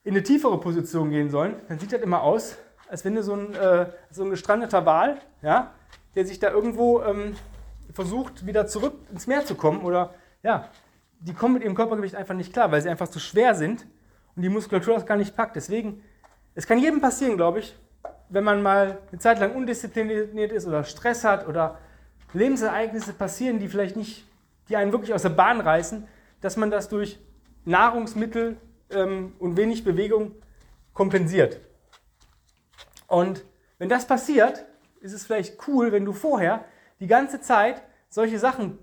in 0.05 0.15
eine 0.15 0.23
tiefere 0.23 0.59
Position 0.59 1.11
gehen 1.11 1.31
sollen, 1.31 1.57
dann 1.69 1.79
sieht 1.79 1.93
das 1.93 2.03
immer 2.03 2.23
aus, 2.23 2.57
als 2.89 3.05
wenn 3.05 3.15
du 3.15 3.23
so 3.23 3.35
ein, 3.35 3.55
äh, 3.55 3.87
so 4.11 4.25
ein 4.25 4.31
gestrandeter 4.31 4.85
Wal, 4.85 5.21
ja, 5.43 5.73
der 6.15 6.27
sich 6.27 6.39
da 6.39 6.51
irgendwo 6.51 7.01
ähm, 7.03 7.37
versucht, 7.93 8.47
wieder 8.47 8.67
zurück 8.67 8.95
ins 9.11 9.27
Meer 9.27 9.45
zu 9.45 9.55
kommen 9.55 9.83
oder 9.83 10.15
ja, 10.43 10.69
die 11.21 11.35
kommen 11.35 11.55
mit 11.55 11.63
ihrem 11.63 11.75
Körpergewicht 11.75 12.15
einfach 12.15 12.35
nicht 12.35 12.53
klar, 12.53 12.73
weil 12.73 12.83
sie 12.83 12.89
einfach 12.89 13.09
zu 13.09 13.21
schwer 13.21 13.55
sind 13.55 13.87
und 14.35 14.43
die 14.43 14.49
Muskulatur 14.49 14.95
das 14.95 15.07
gar 15.07 15.17
nicht 15.17 15.37
packt. 15.37 15.57
Deswegen, 15.57 16.03
es 16.55 16.67
kann 16.67 16.79
jedem 16.79 17.01
passieren, 17.01 17.37
glaube 17.37 17.61
ich, 17.61 17.77
wenn 18.29 18.45
man 18.45 18.63
mal 18.63 18.99
eine 19.11 19.21
Zeit 19.21 19.39
lang 19.39 19.55
undiszipliniert 19.55 20.53
ist 20.53 20.67
oder 20.67 20.85
Stress 20.85 21.23
hat 21.23 21.47
oder 21.47 21.79
Lebensereignisse 22.33 23.13
passieren, 23.13 23.59
die 23.59 23.69
vielleicht 23.69 23.97
nicht, 23.97 24.27
die 24.69 24.77
einen 24.77 24.93
wirklich 24.93 25.13
aus 25.13 25.23
der 25.23 25.31
Bahn 25.31 25.61
reißen, 25.61 26.09
dass 26.41 26.57
man 26.57 26.71
das 26.71 26.89
durch 26.89 27.19
Nahrungsmittel 27.65 28.57
ähm, 28.91 29.35
und 29.39 29.57
wenig 29.57 29.85
Bewegung 29.85 30.35
kompensiert. 30.95 31.61
Und 33.07 33.45
wenn 33.79 33.89
das 33.89 34.07
passiert, 34.07 34.65
ist 35.01 35.13
es 35.13 35.27
vielleicht 35.27 35.69
cool, 35.69 35.93
wenn 35.93 36.05
du 36.05 36.13
vorher 36.13 36.65
die 37.03 37.09
ganze 37.09 37.41
Zeit 37.41 37.83
solche 38.09 38.39
Sachen 38.39 38.79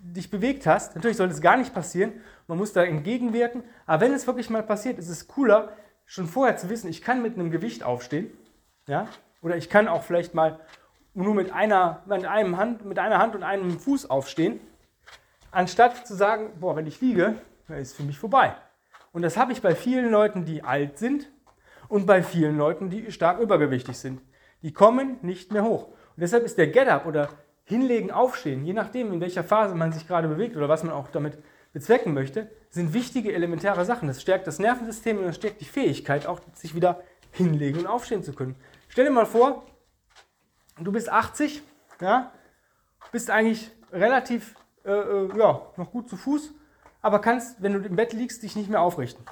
dich 0.00 0.30
bewegt 0.30 0.66
hast. 0.66 0.94
Natürlich 0.94 1.16
sollte 1.16 1.32
es 1.32 1.40
gar 1.40 1.56
nicht 1.56 1.72
passieren, 1.72 2.12
man 2.46 2.58
muss 2.58 2.72
da 2.72 2.84
entgegenwirken, 2.84 3.64
aber 3.86 4.04
wenn 4.04 4.12
es 4.12 4.26
wirklich 4.26 4.50
mal 4.50 4.62
passiert, 4.62 4.98
ist 4.98 5.08
es 5.08 5.26
cooler, 5.26 5.72
schon 6.04 6.26
vorher 6.26 6.58
zu 6.58 6.68
wissen, 6.68 6.90
ich 6.90 7.00
kann 7.00 7.22
mit 7.22 7.34
einem 7.34 7.50
Gewicht 7.50 7.82
aufstehen, 7.82 8.30
ja, 8.86 9.08
oder 9.40 9.56
ich 9.56 9.70
kann 9.70 9.88
auch 9.88 10.02
vielleicht 10.02 10.34
mal 10.34 10.60
nur 11.14 11.34
mit 11.34 11.50
einer, 11.52 12.02
mit 12.06 12.26
einem 12.26 12.58
Hand, 12.58 12.84
mit 12.84 12.98
einer 12.98 13.18
Hand 13.18 13.34
und 13.34 13.42
einem 13.42 13.78
Fuß 13.78 14.10
aufstehen, 14.10 14.60
anstatt 15.50 16.06
zu 16.06 16.14
sagen, 16.14 16.50
boah, 16.60 16.76
wenn 16.76 16.86
ich 16.86 17.00
liege, 17.00 17.36
ist 17.68 17.96
für 17.96 18.02
mich 18.02 18.18
vorbei. 18.18 18.54
Und 19.12 19.22
das 19.22 19.38
habe 19.38 19.52
ich 19.52 19.62
bei 19.62 19.74
vielen 19.74 20.10
Leuten, 20.10 20.44
die 20.44 20.62
alt 20.62 20.98
sind, 20.98 21.30
und 21.88 22.06
bei 22.06 22.22
vielen 22.22 22.56
Leuten, 22.56 22.88
die 22.88 23.12
stark 23.12 23.38
übergewichtig 23.38 23.98
sind. 23.98 24.22
Die 24.62 24.72
kommen 24.72 25.18
nicht 25.20 25.52
mehr 25.52 25.62
hoch. 25.62 25.88
Und 25.88 26.20
deshalb 26.20 26.44
ist 26.44 26.56
der 26.56 26.68
Get-Up 26.68 27.04
oder 27.04 27.28
Hinlegen, 27.64 28.10
Aufstehen, 28.10 28.64
je 28.64 28.72
nachdem, 28.72 29.12
in 29.12 29.20
welcher 29.20 29.44
Phase 29.44 29.74
man 29.74 29.92
sich 29.92 30.06
gerade 30.06 30.28
bewegt 30.28 30.56
oder 30.56 30.68
was 30.68 30.82
man 30.82 30.92
auch 30.92 31.08
damit 31.08 31.38
bezwecken 31.72 32.12
möchte, 32.12 32.50
sind 32.70 32.92
wichtige, 32.92 33.32
elementare 33.32 33.84
Sachen. 33.84 34.08
Das 34.08 34.20
stärkt 34.20 34.46
das 34.46 34.58
Nervensystem 34.58 35.18
und 35.18 35.24
das 35.24 35.36
stärkt 35.36 35.60
die 35.60 35.66
Fähigkeit, 35.66 36.26
auch 36.26 36.40
sich 36.54 36.74
wieder 36.74 37.02
hinlegen 37.30 37.80
und 37.80 37.86
aufstehen 37.86 38.22
zu 38.22 38.32
können. 38.32 38.56
Stell 38.88 39.06
dir 39.06 39.10
mal 39.10 39.26
vor, 39.26 39.64
du 40.78 40.92
bist 40.92 41.08
80, 41.08 41.62
ja, 42.00 42.32
bist 43.10 43.30
eigentlich 43.30 43.70
relativ, 43.92 44.54
äh, 44.84 44.90
äh, 44.90 45.38
ja, 45.38 45.62
noch 45.76 45.90
gut 45.90 46.08
zu 46.08 46.16
Fuß, 46.16 46.52
aber 47.00 47.20
kannst, 47.20 47.62
wenn 47.62 47.72
du 47.72 47.78
im 47.80 47.96
Bett 47.96 48.12
liegst, 48.12 48.42
dich 48.42 48.56
nicht 48.56 48.70
mehr 48.70 48.80
aufrichten. 48.80 49.24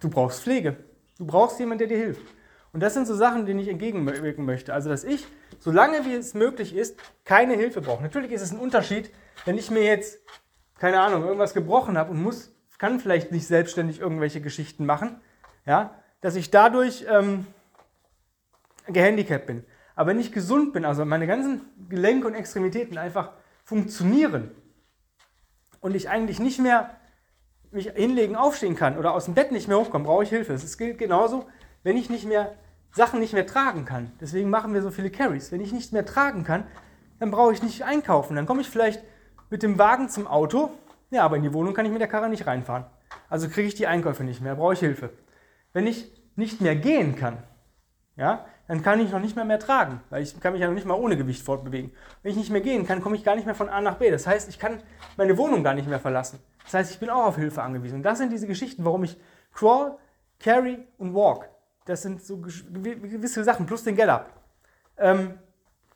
Du 0.00 0.10
brauchst 0.10 0.42
Pflege. 0.42 0.76
Du 1.18 1.26
brauchst 1.26 1.58
jemanden, 1.60 1.78
der 1.78 1.88
dir 1.88 1.98
hilft. 1.98 2.26
Und 2.72 2.80
das 2.80 2.94
sind 2.94 3.06
so 3.06 3.14
Sachen, 3.14 3.46
denen 3.46 3.60
ich 3.60 3.68
entgegenwirken 3.68 4.44
möchte. 4.44 4.72
Also, 4.74 4.88
dass 4.88 5.04
ich, 5.04 5.26
solange 5.62 6.04
wie 6.04 6.14
es 6.14 6.34
möglich 6.34 6.74
ist, 6.74 6.98
keine 7.24 7.54
Hilfe 7.54 7.80
brauche. 7.80 8.02
Natürlich 8.02 8.32
ist 8.32 8.42
es 8.42 8.50
ein 8.50 8.58
Unterschied, 8.58 9.12
wenn 9.44 9.56
ich 9.56 9.70
mir 9.70 9.84
jetzt, 9.84 10.18
keine 10.78 11.00
Ahnung, 11.00 11.22
irgendwas 11.22 11.54
gebrochen 11.54 11.96
habe 11.96 12.10
und 12.10 12.20
muss, 12.20 12.52
kann 12.78 12.98
vielleicht 12.98 13.30
nicht 13.30 13.46
selbstständig 13.46 14.00
irgendwelche 14.00 14.40
Geschichten 14.40 14.86
machen, 14.86 15.20
ja, 15.64 15.94
dass 16.20 16.34
ich 16.34 16.50
dadurch 16.50 17.06
ähm, 17.08 17.46
gehandicapt 18.88 19.46
bin. 19.46 19.64
Aber 19.94 20.10
wenn 20.10 20.18
ich 20.18 20.32
gesund 20.32 20.72
bin, 20.72 20.84
also 20.84 21.04
meine 21.04 21.28
ganzen 21.28 21.60
Gelenke 21.88 22.26
und 22.26 22.34
Extremitäten 22.34 22.98
einfach 22.98 23.30
funktionieren 23.62 24.50
und 25.80 25.94
ich 25.94 26.08
eigentlich 26.08 26.40
nicht 26.40 26.58
mehr 26.58 26.96
mich 27.70 27.90
hinlegen, 27.90 28.34
aufstehen 28.34 28.74
kann 28.74 28.98
oder 28.98 29.14
aus 29.14 29.26
dem 29.26 29.34
Bett 29.34 29.52
nicht 29.52 29.68
mehr 29.68 29.78
hochkommen, 29.78 30.06
brauche 30.06 30.24
ich 30.24 30.30
Hilfe. 30.30 30.54
Es 30.54 30.76
gilt 30.76 30.98
genauso, 30.98 31.46
wenn 31.84 31.96
ich 31.96 32.10
nicht 32.10 32.24
mehr 32.24 32.56
Sachen 32.92 33.20
nicht 33.20 33.32
mehr 33.32 33.46
tragen 33.46 33.84
kann. 33.84 34.12
Deswegen 34.20 34.50
machen 34.50 34.74
wir 34.74 34.82
so 34.82 34.90
viele 34.90 35.10
Carries. 35.10 35.50
Wenn 35.50 35.60
ich 35.60 35.72
nicht 35.72 35.92
mehr 35.92 36.04
tragen 36.04 36.44
kann, 36.44 36.64
dann 37.18 37.30
brauche 37.30 37.52
ich 37.52 37.62
nicht 37.62 37.82
einkaufen. 37.82 38.36
Dann 38.36 38.46
komme 38.46 38.60
ich 38.60 38.68
vielleicht 38.68 39.02
mit 39.50 39.62
dem 39.62 39.78
Wagen 39.78 40.08
zum 40.08 40.26
Auto, 40.26 40.70
ja, 41.10 41.24
aber 41.24 41.36
in 41.36 41.42
die 41.42 41.52
Wohnung 41.52 41.74
kann 41.74 41.86
ich 41.86 41.92
mit 41.92 42.00
der 42.00 42.08
Karre 42.08 42.28
nicht 42.28 42.46
reinfahren. 42.46 42.84
Also 43.28 43.48
kriege 43.48 43.68
ich 43.68 43.74
die 43.74 43.86
Einkäufe 43.86 44.24
nicht 44.24 44.40
mehr, 44.40 44.54
brauche 44.54 44.74
ich 44.74 44.80
Hilfe. 44.80 45.10
Wenn 45.72 45.86
ich 45.86 46.10
nicht 46.36 46.60
mehr 46.60 46.76
gehen 46.76 47.16
kann, 47.16 47.38
ja, 48.16 48.46
dann 48.68 48.82
kann 48.82 49.00
ich 49.00 49.10
noch 49.10 49.20
nicht 49.20 49.36
mehr 49.36 49.44
mehr 49.44 49.58
tragen, 49.58 50.00
weil 50.10 50.22
ich 50.22 50.38
kann 50.40 50.52
mich 50.52 50.60
ja 50.60 50.66
noch 50.66 50.74
nicht 50.74 50.86
mal 50.86 50.94
ohne 50.94 51.16
Gewicht 51.16 51.42
fortbewegen. 51.42 51.92
Wenn 52.22 52.32
ich 52.32 52.38
nicht 52.38 52.50
mehr 52.50 52.60
gehen 52.60 52.86
kann, 52.86 53.02
komme 53.02 53.16
ich 53.16 53.24
gar 53.24 53.36
nicht 53.36 53.44
mehr 53.44 53.54
von 53.54 53.68
A 53.68 53.80
nach 53.80 53.96
B. 53.96 54.10
Das 54.10 54.26
heißt, 54.26 54.48
ich 54.48 54.58
kann 54.58 54.82
meine 55.16 55.36
Wohnung 55.36 55.62
gar 55.62 55.74
nicht 55.74 55.88
mehr 55.88 56.00
verlassen. 56.00 56.38
Das 56.64 56.74
heißt, 56.74 56.90
ich 56.92 56.98
bin 56.98 57.10
auch 57.10 57.26
auf 57.26 57.36
Hilfe 57.36 57.62
angewiesen. 57.62 57.96
Und 57.96 58.02
das 58.02 58.18
sind 58.18 58.32
diese 58.32 58.46
Geschichten, 58.46 58.84
warum 58.84 59.04
ich 59.04 59.18
Crawl, 59.52 59.98
Carry 60.40 60.86
und 60.98 61.14
Walk, 61.14 61.48
das 61.84 62.02
sind 62.02 62.22
so 62.22 62.38
gewisse 62.38 63.44
Sachen, 63.44 63.66
plus 63.66 63.84
den 63.84 63.96
Get-Up, 63.96 64.32
ähm, 64.98 65.38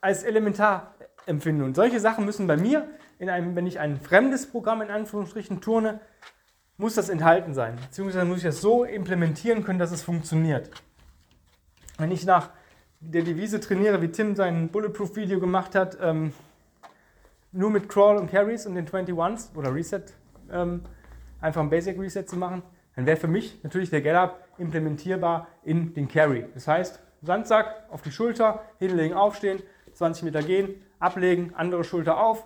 als 0.01 0.23
elementar 0.23 0.95
empfinde. 1.25 1.65
Und 1.65 1.75
solche 1.75 1.99
Sachen 1.99 2.25
müssen 2.25 2.47
bei 2.47 2.57
mir, 2.57 2.87
in 3.19 3.29
einem, 3.29 3.55
wenn 3.55 3.67
ich 3.67 3.79
ein 3.79 3.99
fremdes 3.99 4.47
Programm 4.47 4.81
in 4.81 4.89
Anführungsstrichen 4.89 5.61
turne, 5.61 5.99
muss 6.77 6.95
das 6.95 7.09
enthalten 7.09 7.53
sein. 7.53 7.75
Beziehungsweise 7.75 8.25
muss 8.25 8.37
ich 8.37 8.43
das 8.43 8.61
so 8.61 8.83
implementieren 8.83 9.63
können, 9.63 9.79
dass 9.79 9.91
es 9.91 10.03
funktioniert. 10.03 10.69
Wenn 11.97 12.11
ich 12.11 12.25
nach 12.25 12.51
der 12.99 13.23
Devise 13.23 13.59
trainiere, 13.59 14.01
wie 14.01 14.09
Tim 14.09 14.35
sein 14.35 14.69
Bulletproof-Video 14.69 15.39
gemacht 15.39 15.75
hat, 15.75 15.97
ähm, 16.01 16.33
nur 17.51 17.71
mit 17.71 17.89
Crawl 17.89 18.17
und 18.17 18.29
Carries 18.29 18.65
und 18.65 18.75
den 18.75 18.87
21s 18.87 19.55
oder 19.55 19.73
Reset, 19.73 20.03
ähm, 20.51 20.81
einfach 21.41 21.61
ein 21.61 21.69
Basic 21.69 21.99
Reset 21.99 22.23
zu 22.27 22.37
machen, 22.37 22.61
dann 22.97 23.05
wäre 23.05 23.15
für 23.15 23.27
mich 23.27 23.59
natürlich 23.63 23.91
der 23.91 24.01
Get-Up 24.01 24.43
implementierbar 24.57 25.47
in 25.63 25.93
den 25.93 26.07
Carry. 26.07 26.47
Das 26.55 26.67
heißt, 26.67 26.99
Sandsack 27.21 27.83
auf 27.91 28.01
die 28.01 28.11
Schulter, 28.11 28.63
hinlegen, 28.79 29.13
aufstehen, 29.13 29.61
20 29.93 30.23
Meter 30.23 30.41
gehen, 30.41 30.83
ablegen, 30.99 31.53
andere 31.55 31.83
Schulter 31.83 32.19
auf, 32.19 32.43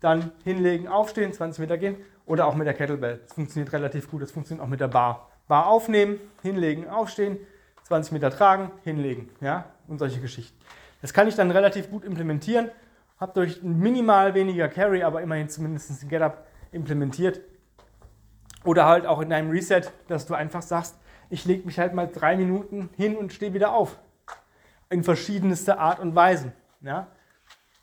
dann 0.00 0.32
hinlegen, 0.42 0.88
aufstehen, 0.88 1.32
20 1.32 1.60
Meter 1.60 1.78
gehen 1.78 1.96
oder 2.26 2.46
auch 2.46 2.56
mit 2.56 2.66
der 2.66 2.74
Kettlebell. 2.74 3.20
Das 3.22 3.34
funktioniert 3.34 3.72
relativ 3.72 4.10
gut. 4.10 4.20
Das 4.22 4.32
funktioniert 4.32 4.64
auch 4.64 4.68
mit 4.68 4.80
der 4.80 4.88
Bar. 4.88 5.30
Bar 5.46 5.68
aufnehmen, 5.68 6.18
hinlegen, 6.42 6.88
aufstehen, 6.88 7.38
20 7.84 8.12
Meter 8.14 8.30
tragen, 8.30 8.72
hinlegen, 8.82 9.30
ja, 9.40 9.66
und 9.86 9.98
solche 9.98 10.20
Geschichten. 10.20 10.58
Das 11.02 11.12
kann 11.12 11.28
ich 11.28 11.36
dann 11.36 11.52
relativ 11.52 11.88
gut 11.88 12.04
implementieren, 12.04 12.68
habe 13.20 13.32
durch 13.32 13.62
minimal 13.62 14.34
weniger 14.34 14.66
Carry, 14.66 15.04
aber 15.04 15.22
immerhin 15.22 15.48
zumindest 15.48 16.02
ein 16.02 16.08
Get-Up 16.08 16.48
implementiert. 16.72 17.40
Oder 18.64 18.86
halt 18.86 19.06
auch 19.06 19.20
in 19.20 19.32
einem 19.32 19.50
Reset, 19.50 19.82
dass 20.08 20.26
du 20.26 20.34
einfach 20.34 20.62
sagst, 20.62 20.96
ich 21.30 21.44
lege 21.44 21.66
mich 21.66 21.78
halt 21.78 21.94
mal 21.94 22.06
drei 22.06 22.36
Minuten 22.36 22.90
hin 22.96 23.16
und 23.16 23.32
stehe 23.32 23.54
wieder 23.54 23.72
auf. 23.72 23.98
In 24.90 25.04
verschiedenster 25.04 25.78
Art 25.78 26.00
und 26.00 26.14
Weise. 26.14 26.52
Ja? 26.80 27.08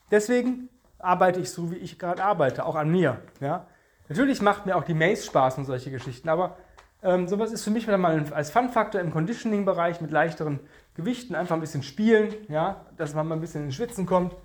Deswegen 0.09 0.69
arbeite 0.99 1.39
ich 1.39 1.51
so, 1.51 1.71
wie 1.71 1.77
ich 1.77 1.97
gerade 1.97 2.23
arbeite, 2.23 2.65
auch 2.65 2.75
an 2.75 2.89
mir. 2.89 3.21
Ja? 3.39 3.67
Natürlich 4.09 4.41
macht 4.41 4.65
mir 4.65 4.75
auch 4.75 4.83
die 4.83 4.93
Maze 4.93 5.25
Spaß 5.25 5.57
und 5.57 5.65
solche 5.65 5.91
Geschichten, 5.91 6.29
aber 6.29 6.57
ähm, 7.03 7.27
sowas 7.27 7.51
ist 7.51 7.63
für 7.63 7.71
mich 7.71 7.87
wieder 7.87 7.97
mal 7.97 8.23
als 8.31 8.51
Fun-Faktor 8.51 9.01
im 9.01 9.11
Conditioning-Bereich 9.11 10.01
mit 10.01 10.11
leichteren 10.11 10.59
Gewichten 10.95 11.33
einfach 11.33 11.55
ein 11.55 11.61
bisschen 11.61 11.83
spielen, 11.83 12.33
ja, 12.47 12.85
dass 12.97 13.13
man 13.15 13.27
mal 13.27 13.35
ein 13.35 13.41
bisschen 13.41 13.65
ins 13.65 13.75
Schwitzen 13.75 14.05
kommt. 14.05 14.35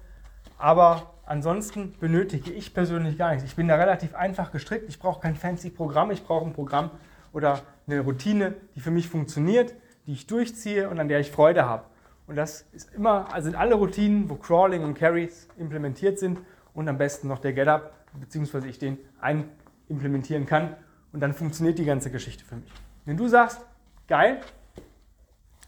Aber 0.58 1.14
ansonsten 1.24 1.94
benötige 1.98 2.50
ich 2.52 2.72
persönlich 2.72 3.18
gar 3.18 3.30
nichts. 3.30 3.44
Ich 3.44 3.56
bin 3.56 3.68
da 3.68 3.76
relativ 3.76 4.14
einfach 4.14 4.52
gestrickt. 4.52 4.88
Ich 4.88 4.98
brauche 4.98 5.20
kein 5.20 5.36
fancy 5.36 5.70
Programm. 5.70 6.10
Ich 6.10 6.24
brauche 6.24 6.46
ein 6.46 6.52
Programm 6.52 6.90
oder 7.32 7.60
eine 7.86 8.00
Routine, 8.00 8.54
die 8.74 8.80
für 8.80 8.90
mich 8.90 9.08
funktioniert, 9.08 9.74
die 10.06 10.12
ich 10.12 10.26
durchziehe 10.26 10.88
und 10.88 10.98
an 10.98 11.08
der 11.08 11.20
ich 11.20 11.30
Freude 11.30 11.66
habe. 11.66 11.84
Und 12.26 12.36
das 12.36 12.66
ist 12.72 12.92
immer, 12.94 13.32
also 13.32 13.46
sind 13.50 13.56
alle 13.56 13.74
Routinen, 13.74 14.28
wo 14.28 14.34
Crawling 14.34 14.82
und 14.82 14.94
Carries 14.94 15.48
implementiert 15.58 16.18
sind 16.18 16.40
und 16.74 16.88
am 16.88 16.98
besten 16.98 17.28
noch 17.28 17.38
der 17.38 17.52
Get-Up, 17.52 17.92
beziehungsweise 18.18 18.68
ich 18.68 18.78
den 18.78 18.98
ein 19.20 19.48
implementieren 19.88 20.46
kann 20.46 20.74
und 21.12 21.20
dann 21.20 21.32
funktioniert 21.32 21.78
die 21.78 21.84
ganze 21.84 22.10
Geschichte 22.10 22.44
für 22.44 22.56
mich. 22.56 22.72
Wenn 23.04 23.16
du 23.16 23.28
sagst, 23.28 23.60
geil, 24.08 24.40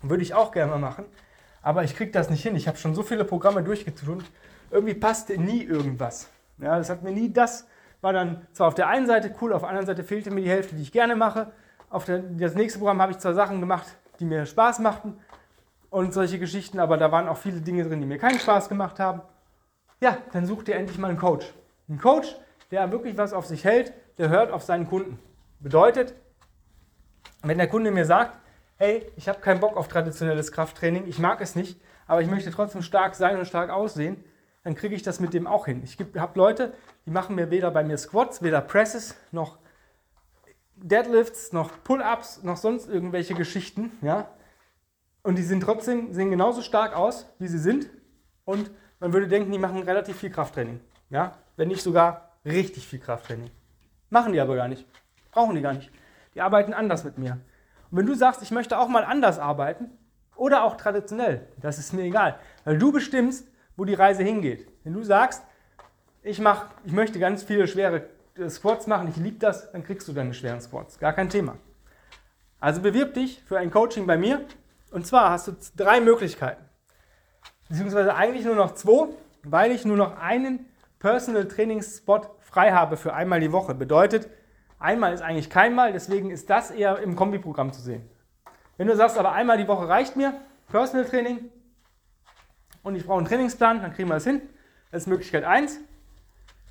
würde 0.03 0.23
ich 0.23 0.35
auch 0.35 0.51
gerne 0.51 0.73
mal 0.73 0.79
machen, 0.79 1.05
aber 1.63 1.85
ich 1.85 1.95
kriege 1.95 2.11
das 2.11 2.31
nicht 2.31 2.43
hin. 2.43 2.57
Ich 2.57 2.67
habe 2.67 2.79
schon 2.79 2.95
so 2.95 3.03
viele 3.03 3.25
Programme 3.25 3.63
durchgetun, 3.63 4.25
irgendwie 4.71 4.95
passte 4.95 5.39
nie 5.39 5.63
irgendwas. 5.63 6.29
Ja, 6.59 6.77
das 6.77 6.91
hat 6.91 7.03
mir 7.03 7.13
nie 7.13 7.33
das, 7.33 7.67
war 8.01 8.13
dann 8.13 8.47
zwar 8.53 8.69
auf 8.69 8.75
der 8.75 8.89
einen 8.89 9.07
Seite 9.07 9.35
cool, 9.41 9.53
auf 9.53 9.63
der 9.63 9.71
anderen 9.71 9.87
Seite 9.87 10.05
fehlte 10.05 10.31
mir 10.31 10.43
die 10.43 10.51
Hälfte, 10.51 10.75
die 10.75 10.83
ich 10.83 10.93
gerne 10.93 11.17
mache. 11.17 11.53
Auf 11.91 12.05
der, 12.05 12.19
das 12.19 12.55
nächste 12.55 12.79
Programm 12.79 13.01
habe 13.01 13.13
ich 13.13 13.19
zwar 13.19 13.35
Sachen 13.35 13.61
gemacht, 13.61 13.87
die 14.21 14.25
mir 14.25 14.45
Spaß 14.45 14.81
machten 14.81 15.19
und 15.91 16.13
solche 16.13 16.39
Geschichten, 16.39 16.81
aber 16.81 16.97
da 16.97 17.11
waren 17.13 17.29
auch 17.29 17.39
viele 17.39 17.61
Dinge 17.61 17.85
drin, 17.85 18.01
die 18.01 18.07
mir 18.07 18.19
keinen 18.19 18.39
Spaß 18.39 18.69
gemacht 18.69 18.99
haben. 18.99 19.23
Ja, 20.01 20.19
dann 20.33 20.47
such 20.47 20.65
dir 20.65 20.75
endlich 20.75 20.99
mal 20.99 21.09
einen 21.09 21.19
Coach. 21.19 21.53
Ein 21.89 21.99
Coach, 21.99 22.37
der 22.71 22.93
wirklich 22.93 23.17
was 23.17 23.33
auf 23.33 23.47
sich 23.47 23.65
hält, 23.65 23.93
der 24.19 24.29
hört 24.29 24.53
auf 24.53 24.63
seinen 24.63 24.87
Kunden. 24.87 25.19
Bedeutet, 25.61 26.15
wenn 27.43 27.59
der 27.59 27.69
Kunde 27.69 27.91
mir 27.91 28.05
sagt, 28.05 28.39
hey, 28.77 29.11
ich 29.17 29.29
habe 29.29 29.41
keinen 29.41 29.61
Bock 29.61 29.77
auf 29.77 29.89
traditionelles 29.89 30.53
Krafttraining, 30.53 31.07
ich 31.07 31.19
mag 31.19 31.41
es 31.41 31.57
nicht, 31.57 31.81
aber 32.07 32.21
ich 32.23 32.29
möchte 32.29 32.51
trotzdem 32.51 32.83
stark 32.83 33.15
sein 33.15 33.39
und 33.39 33.47
stark 33.47 33.71
aussehen, 33.71 34.23
dann 34.69 34.75
kriege 34.75 34.95
ich 34.95 35.03
das 35.03 35.19
mit 35.19 35.33
dem 35.33 35.47
auch 35.47 35.65
hin. 35.65 35.83
Ich 35.83 35.97
habe 36.19 36.39
Leute, 36.39 36.75
die 37.07 37.11
machen 37.11 37.35
mir 37.35 37.51
weder 37.51 37.71
bei 37.71 37.83
mir 37.83 37.97
Squats, 37.97 38.43
weder 38.43 38.61
Presses, 38.61 39.17
noch 39.33 39.57
Deadlifts, 40.77 41.55
noch 41.55 41.71
Pull-ups, 41.85 42.43
noch 42.43 42.59
sonst 42.59 42.87
irgendwelche 42.87 43.33
Geschichten, 43.33 43.93
ja. 44.03 44.29
Und 45.23 45.37
die 45.37 45.43
sind 45.43 45.63
trotzdem, 45.63 46.13
sehen 46.13 46.31
genauso 46.31 46.61
stark 46.61 46.95
aus, 46.95 47.25
wie 47.39 47.49
sie 47.49 47.59
sind. 47.59 47.89
Und 48.45 48.71
man 49.01 49.15
würde 49.15 49.27
denken, 49.27 49.51
die 49.51 49.59
machen 49.59 49.85
relativ 49.85 50.19
viel 50.19 50.29
Krafttraining, 50.29 50.81
ja. 51.09 51.39
Wenn 51.57 51.69
nicht 51.69 51.83
sogar 51.83 52.37
richtig 52.45 52.87
viel 52.87 52.99
Krafttraining. 52.99 53.51
Machen 54.11 54.35
die 54.35 54.41
aber 54.41 54.55
gar 54.55 54.69
nicht. 54.69 54.87
Brauchen 55.33 55.55
die 55.55 55.63
gar 55.63 55.73
nicht. 55.73 55.91
Die 56.35 56.43
arbeiten 56.43 56.75
anders 56.75 57.05
mit 57.05 57.17
mir. 57.17 57.41
Und 57.91 57.97
wenn 57.97 58.07
du 58.07 58.13
sagst, 58.13 58.43
ich 58.43 58.51
möchte 58.51 58.79
auch 58.79 58.89
mal 58.89 59.05
anders 59.05 59.39
arbeiten 59.39 59.93
oder 60.37 60.63
auch 60.63 60.77
traditionell, 60.77 61.49
das 61.57 61.79
ist 61.79 61.95
mir 61.95 62.03
egal, 62.03 62.39
weil 62.67 62.77
du 62.77 62.93
bestimmst, 62.93 63.49
wo 63.79 63.87
die 63.87 63.95
Reise 63.95 64.23
hingeht. 64.23 64.71
Wenn 64.85 64.93
du 64.93 65.03
sagst, 65.03 65.43
ich, 66.23 66.39
mach, 66.39 66.67
ich 66.85 66.93
möchte 66.93 67.19
ganz 67.19 67.43
viele 67.43 67.67
schwere 67.67 68.11
äh, 68.37 68.51
Squats 68.51 68.87
machen, 68.87 69.09
ich 69.09 69.17
liebe 69.17 69.39
das, 69.39 69.73
dann 69.73 69.83
kriegst 69.83 70.07
du 70.07 70.13
deine 70.13 70.35
schweren 70.35 70.61
Squats. 70.61 70.99
Gar 70.99 71.15
kein 71.15 71.31
Thema. 71.31 71.57
Also 72.61 72.83
bewirb 72.83 73.15
dich 73.15 73.43
für 73.47 73.59
ein 73.59 73.71
Coaching 73.71 74.07
bei 74.07 74.19
mir. 74.19 74.45
Und 74.91 75.07
zwar 75.07 75.31
hast 75.31 75.49
du 75.49 75.57
drei 75.77 76.03
Möglichkeiten. 76.03 76.63
Beziehungsweise 77.71 78.15
eigentlich 78.15 78.45
nur 78.45 78.57
noch 78.57 78.75
zwei, 78.75 79.09
weil 79.43 79.73
ich 79.73 79.87
nur 79.87 79.97
noch 79.97 80.19
einen 80.19 80.67
Personal 80.99 81.49
Trainingsspot 81.49 82.29
frei 82.41 82.73
habe 82.73 82.99
für 82.99 83.15
einmal 83.15 83.41
die 83.41 83.53
Woche. 83.53 83.75
Bedeutet, 83.75 84.29
Einmal 84.81 85.13
ist 85.13 85.23
eigentlich 85.23 85.51
keinmal, 85.51 85.93
deswegen 85.93 86.31
ist 86.31 86.49
das 86.51 86.71
eher 86.71 86.99
im 86.99 87.17
Kombiprogramm 87.17 87.73
zu 87.73 87.81
sehen. 87.81 88.09
Wenn 88.77 88.87
du 88.87 88.95
sagst, 88.95 89.19
aber 89.19 89.33
einmal 89.33 89.59
die 89.59 89.67
Woche 89.67 89.89
reicht 89.89 90.15
mir, 90.15 90.35
Personal 90.69 91.05
Training, 91.05 91.51
und 92.83 92.95
ich 92.95 93.07
brauche 93.07 93.19
einen 93.19 93.27
Trainingsplan, 93.27 93.83
dann 93.83 93.93
kriegen 93.93 94.09
wir 94.09 94.15
das 94.15 94.25
hin. 94.25 94.41
Das 94.91 95.03
ist 95.03 95.07
Möglichkeit 95.07 95.45
1. 95.45 95.81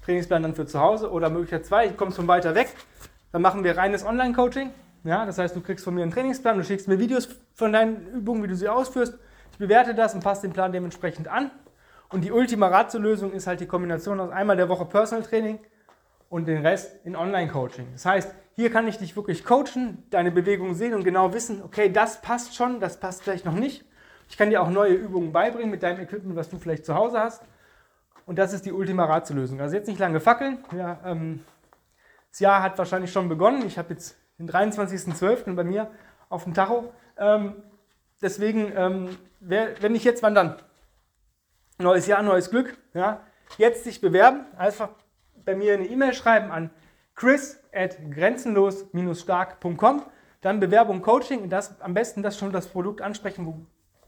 Trainingsplan 0.05 0.43
dann 0.43 0.55
für 0.55 0.65
zu 0.65 0.79
Hause. 0.79 1.11
Oder 1.11 1.29
Möglichkeit 1.29 1.65
2, 1.65 1.87
ich 1.87 1.97
komme 1.97 2.11
von 2.11 2.27
weiter 2.27 2.55
weg. 2.55 2.73
Dann 3.31 3.41
machen 3.41 3.63
wir 3.63 3.77
reines 3.77 4.05
Online-Coaching. 4.05 4.71
Ja, 5.03 5.25
das 5.25 5.37
heißt, 5.37 5.55
du 5.55 5.61
kriegst 5.61 5.85
von 5.85 5.93
mir 5.93 6.01
einen 6.01 6.11
Trainingsplan, 6.11 6.57
du 6.57 6.63
schickst 6.63 6.87
mir 6.87 6.99
Videos 6.99 7.29
von 7.53 7.71
deinen 7.71 8.07
Übungen, 8.07 8.43
wie 8.43 8.47
du 8.47 8.55
sie 8.55 8.67
ausführst. 8.67 9.17
Ich 9.51 9.57
bewerte 9.57 9.93
das 9.93 10.13
und 10.13 10.23
passe 10.23 10.41
den 10.41 10.53
Plan 10.53 10.71
dementsprechend 10.71 11.27
an. 11.27 11.51
Und 12.09 12.21
die 12.21 12.31
Ultima 12.31 12.67
Ratio-Lösung 12.67 13.33
ist 13.33 13.47
halt 13.47 13.59
die 13.59 13.67
Kombination 13.67 14.19
aus 14.19 14.31
einmal 14.31 14.55
der 14.55 14.69
Woche 14.69 14.85
Personal 14.85 15.23
Training 15.23 15.59
und 16.29 16.47
den 16.47 16.65
Rest 16.65 17.05
in 17.05 17.15
Online-Coaching. 17.15 17.87
Das 17.93 18.05
heißt, 18.05 18.33
hier 18.55 18.71
kann 18.71 18.87
ich 18.87 18.97
dich 18.97 19.15
wirklich 19.15 19.45
coachen, 19.45 20.03
deine 20.09 20.31
Bewegungen 20.31 20.73
sehen 20.73 20.93
und 20.93 21.03
genau 21.03 21.33
wissen, 21.33 21.61
okay, 21.61 21.91
das 21.91 22.21
passt 22.21 22.55
schon, 22.55 22.79
das 22.79 22.99
passt 22.99 23.23
vielleicht 23.23 23.45
noch 23.45 23.53
nicht. 23.53 23.85
Ich 24.29 24.37
kann 24.37 24.49
dir 24.49 24.61
auch 24.61 24.69
neue 24.69 24.93
Übungen 24.93 25.31
beibringen 25.31 25.71
mit 25.71 25.83
deinem 25.83 25.99
Equipment, 25.99 26.35
was 26.35 26.49
du 26.49 26.57
vielleicht 26.57 26.85
zu 26.85 26.95
Hause 26.95 27.19
hast. 27.19 27.43
Und 28.25 28.37
das 28.37 28.53
ist 28.53 28.65
die 28.65 28.73
Ultima 28.73 29.05
Ratio-Lösung. 29.05 29.61
Also 29.61 29.75
jetzt 29.75 29.87
nicht 29.87 29.99
lange 29.99 30.19
fackeln. 30.19 30.59
Ja, 30.75 30.99
ähm, 31.05 31.45
das 32.29 32.39
Jahr 32.41 32.61
hat 32.61 32.77
wahrscheinlich 32.77 33.11
schon 33.11 33.29
begonnen. 33.29 33.65
Ich 33.65 33.77
habe 33.77 33.93
jetzt 33.93 34.17
den 34.37 34.49
23.12. 34.49 35.55
bei 35.55 35.63
mir 35.63 35.89
auf 36.29 36.43
dem 36.43 36.53
Tacho. 36.53 36.93
Ähm, 37.17 37.55
deswegen, 38.21 38.73
ähm, 38.75 39.17
wer, 39.39 39.81
wenn 39.81 39.93
nicht 39.93 40.03
jetzt, 40.03 40.21
wann 40.23 40.35
dann? 40.35 40.57
Neues 41.79 42.05
Jahr, 42.05 42.21
neues 42.21 42.49
Glück. 42.49 42.77
Ja? 42.93 43.21
Jetzt 43.57 43.85
sich 43.85 44.01
bewerben. 44.01 44.45
Einfach 44.57 44.89
bei 45.45 45.55
mir 45.55 45.73
eine 45.73 45.85
E-Mail 45.85 46.13
schreiben 46.13 46.51
an 46.51 46.69
chris 47.15 47.59
at 47.73 47.97
grenzenlos-stark.com. 48.11 50.03
Dann 50.41 50.59
Bewerbung, 50.59 51.01
Coaching 51.01 51.41
und 51.41 51.49
das 51.49 51.81
am 51.81 51.93
besten 51.93 52.21
das 52.23 52.37
schon 52.37 52.51
das 52.51 52.67
Produkt 52.67 53.01
ansprechen, 53.01 53.45
wo 53.45 53.65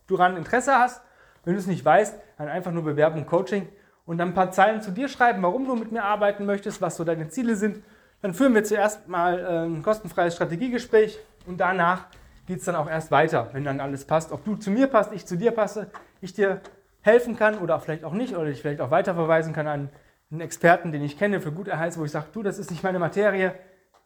du 0.10 0.18
daran 0.18 0.38
Interesse 0.38 0.74
hast. 0.74 1.02
Wenn 1.46 1.54
du 1.54 1.60
es 1.60 1.68
nicht 1.68 1.86
weißt, 1.86 2.16
dann 2.38 2.48
einfach 2.50 2.72
nur 2.72 2.84
Bewerbung, 2.84 3.26
Coaching 3.26 3.68
und 4.06 4.18
dann 4.18 4.30
ein 4.30 4.34
paar 4.34 4.52
Zeilen 4.52 4.82
zu 4.82 4.92
dir 4.92 5.08
schreiben, 5.08 5.42
warum 5.42 5.66
du 5.66 5.76
mit 5.76 5.92
mir 5.92 6.04
arbeiten 6.04 6.46
möchtest, 6.46 6.82
was 6.82 6.98
so 6.98 7.04
deine 7.04 7.30
Ziele 7.30 7.56
sind. 7.56 7.84
Dann 8.22 8.34
führen 8.34 8.54
wir 8.54 8.64
zuerst 8.64 9.08
mal 9.08 9.40
äh, 9.40 9.66
ein 9.66 9.82
kostenfreies 9.84 10.36
Strategiegespräch 10.36 11.20
und 11.46 11.60
danach 11.60 12.06
geht 12.48 12.60
es 12.60 12.66
dann 12.66 12.76
auch 12.76 12.90
erst 12.90 13.12
weiter, 13.12 13.50
wenn 13.54 13.64
dann 13.64 13.80
alles 13.80 14.06
passt. 14.06 14.32
Ob 14.32 14.44
du 14.44 14.56
zu 14.56 14.72
mir 14.72 14.88
passt, 14.88 15.14
ich 15.14 15.26
zu 15.26 15.38
dir 15.38 15.52
passe, 15.52 15.90
ich 16.20 16.34
dir 16.34 16.62
helfen 17.02 17.38
kann 17.38 17.60
oder 17.60 17.80
vielleicht 17.80 18.04
auch 18.04 18.14
nicht 18.14 18.36
oder 18.36 18.48
ich 18.48 18.62
vielleicht 18.62 18.82
auch 18.82 18.92
weiterverweisen 18.92 19.54
kann 19.54 19.68
an 19.68 19.90
einen 20.32 20.42
Experten, 20.42 20.92
den 20.92 21.04
ich 21.04 21.18
kenne 21.18 21.40
für 21.40 21.52
Guterhalt, 21.52 21.98
wo 21.98 22.06
ich 22.06 22.12
sage, 22.12 22.26
du, 22.34 22.44
das 22.44 22.60
ist 22.60 22.72
nicht 22.72 22.84
meine 22.84 23.00
Materie, 23.00 23.54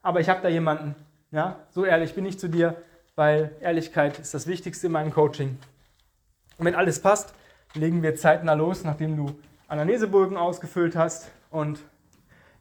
aber 0.01 0.19
ich 0.19 0.29
habe 0.29 0.41
da 0.41 0.49
jemanden. 0.49 0.95
Ja, 1.31 1.55
so 1.71 1.83
ehrlich 1.83 2.13
bin 2.13 2.25
ich 2.25 2.37
zu 2.37 2.47
dir, 2.47 2.75
weil 3.15 3.55
Ehrlichkeit 3.59 4.19
ist 4.19 4.33
das 4.33 4.45
Wichtigste 4.45 4.87
in 4.87 4.93
meinem 4.93 5.11
Coaching. 5.11 5.57
Und 6.57 6.65
wenn 6.65 6.75
alles 6.75 6.99
passt, 7.01 7.33
legen 7.73 8.03
wir 8.03 8.15
zeitnah 8.15 8.53
los, 8.53 8.83
nachdem 8.83 9.17
du 9.17 9.35
Anamnesebogen 9.67 10.37
ausgefüllt 10.37 10.95
hast 10.95 11.31
und 11.49 11.79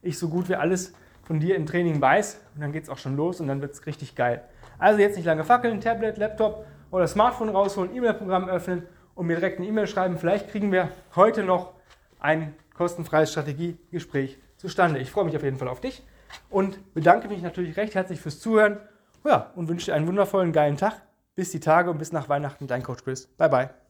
ich 0.01 0.17
so 0.17 0.29
gut 0.29 0.49
wie 0.49 0.55
alles 0.55 0.93
von 1.23 1.39
dir 1.39 1.55
im 1.55 1.65
Training 1.65 2.01
weiß. 2.01 2.39
Und 2.55 2.61
dann 2.61 2.71
geht 2.71 2.83
es 2.83 2.89
auch 2.89 2.97
schon 2.97 3.15
los 3.15 3.39
und 3.39 3.47
dann 3.47 3.61
wird 3.61 3.73
es 3.73 3.85
richtig 3.85 4.15
geil. 4.15 4.43
Also 4.79 4.99
jetzt 4.99 5.15
nicht 5.15 5.25
lange 5.25 5.43
fackeln, 5.43 5.79
Tablet, 5.79 6.17
Laptop 6.17 6.65
oder 6.91 7.07
Smartphone 7.07 7.49
rausholen, 7.49 7.95
E-Mail-Programm 7.95 8.49
öffnen 8.49 8.83
und 9.15 9.27
mir 9.27 9.35
direkt 9.35 9.59
eine 9.59 9.67
E-Mail 9.67 9.87
schreiben. 9.87 10.17
Vielleicht 10.17 10.49
kriegen 10.49 10.71
wir 10.71 10.89
heute 11.15 11.43
noch 11.43 11.73
ein 12.19 12.55
kostenfreies 12.73 13.31
Strategiegespräch 13.31 14.39
zustande. 14.57 14.99
Ich 14.99 15.11
freue 15.11 15.25
mich 15.25 15.35
auf 15.35 15.43
jeden 15.43 15.57
Fall 15.57 15.67
auf 15.67 15.81
dich 15.81 16.03
und 16.49 16.93
bedanke 16.93 17.27
mich 17.27 17.41
natürlich 17.41 17.77
recht 17.77 17.95
herzlich 17.95 18.19
fürs 18.19 18.39
Zuhören. 18.39 18.79
Ja, 19.23 19.51
und 19.55 19.69
wünsche 19.69 19.85
dir 19.85 19.95
einen 19.95 20.07
wundervollen, 20.07 20.51
geilen 20.51 20.77
Tag. 20.77 21.01
Bis 21.35 21.51
die 21.51 21.59
Tage 21.59 21.89
und 21.89 21.97
bis 21.97 22.11
nach 22.11 22.29
Weihnachten, 22.29 22.67
dein 22.67 22.83
Coach 22.83 23.03
Chris. 23.03 23.27
Bye, 23.27 23.49
bye. 23.49 23.73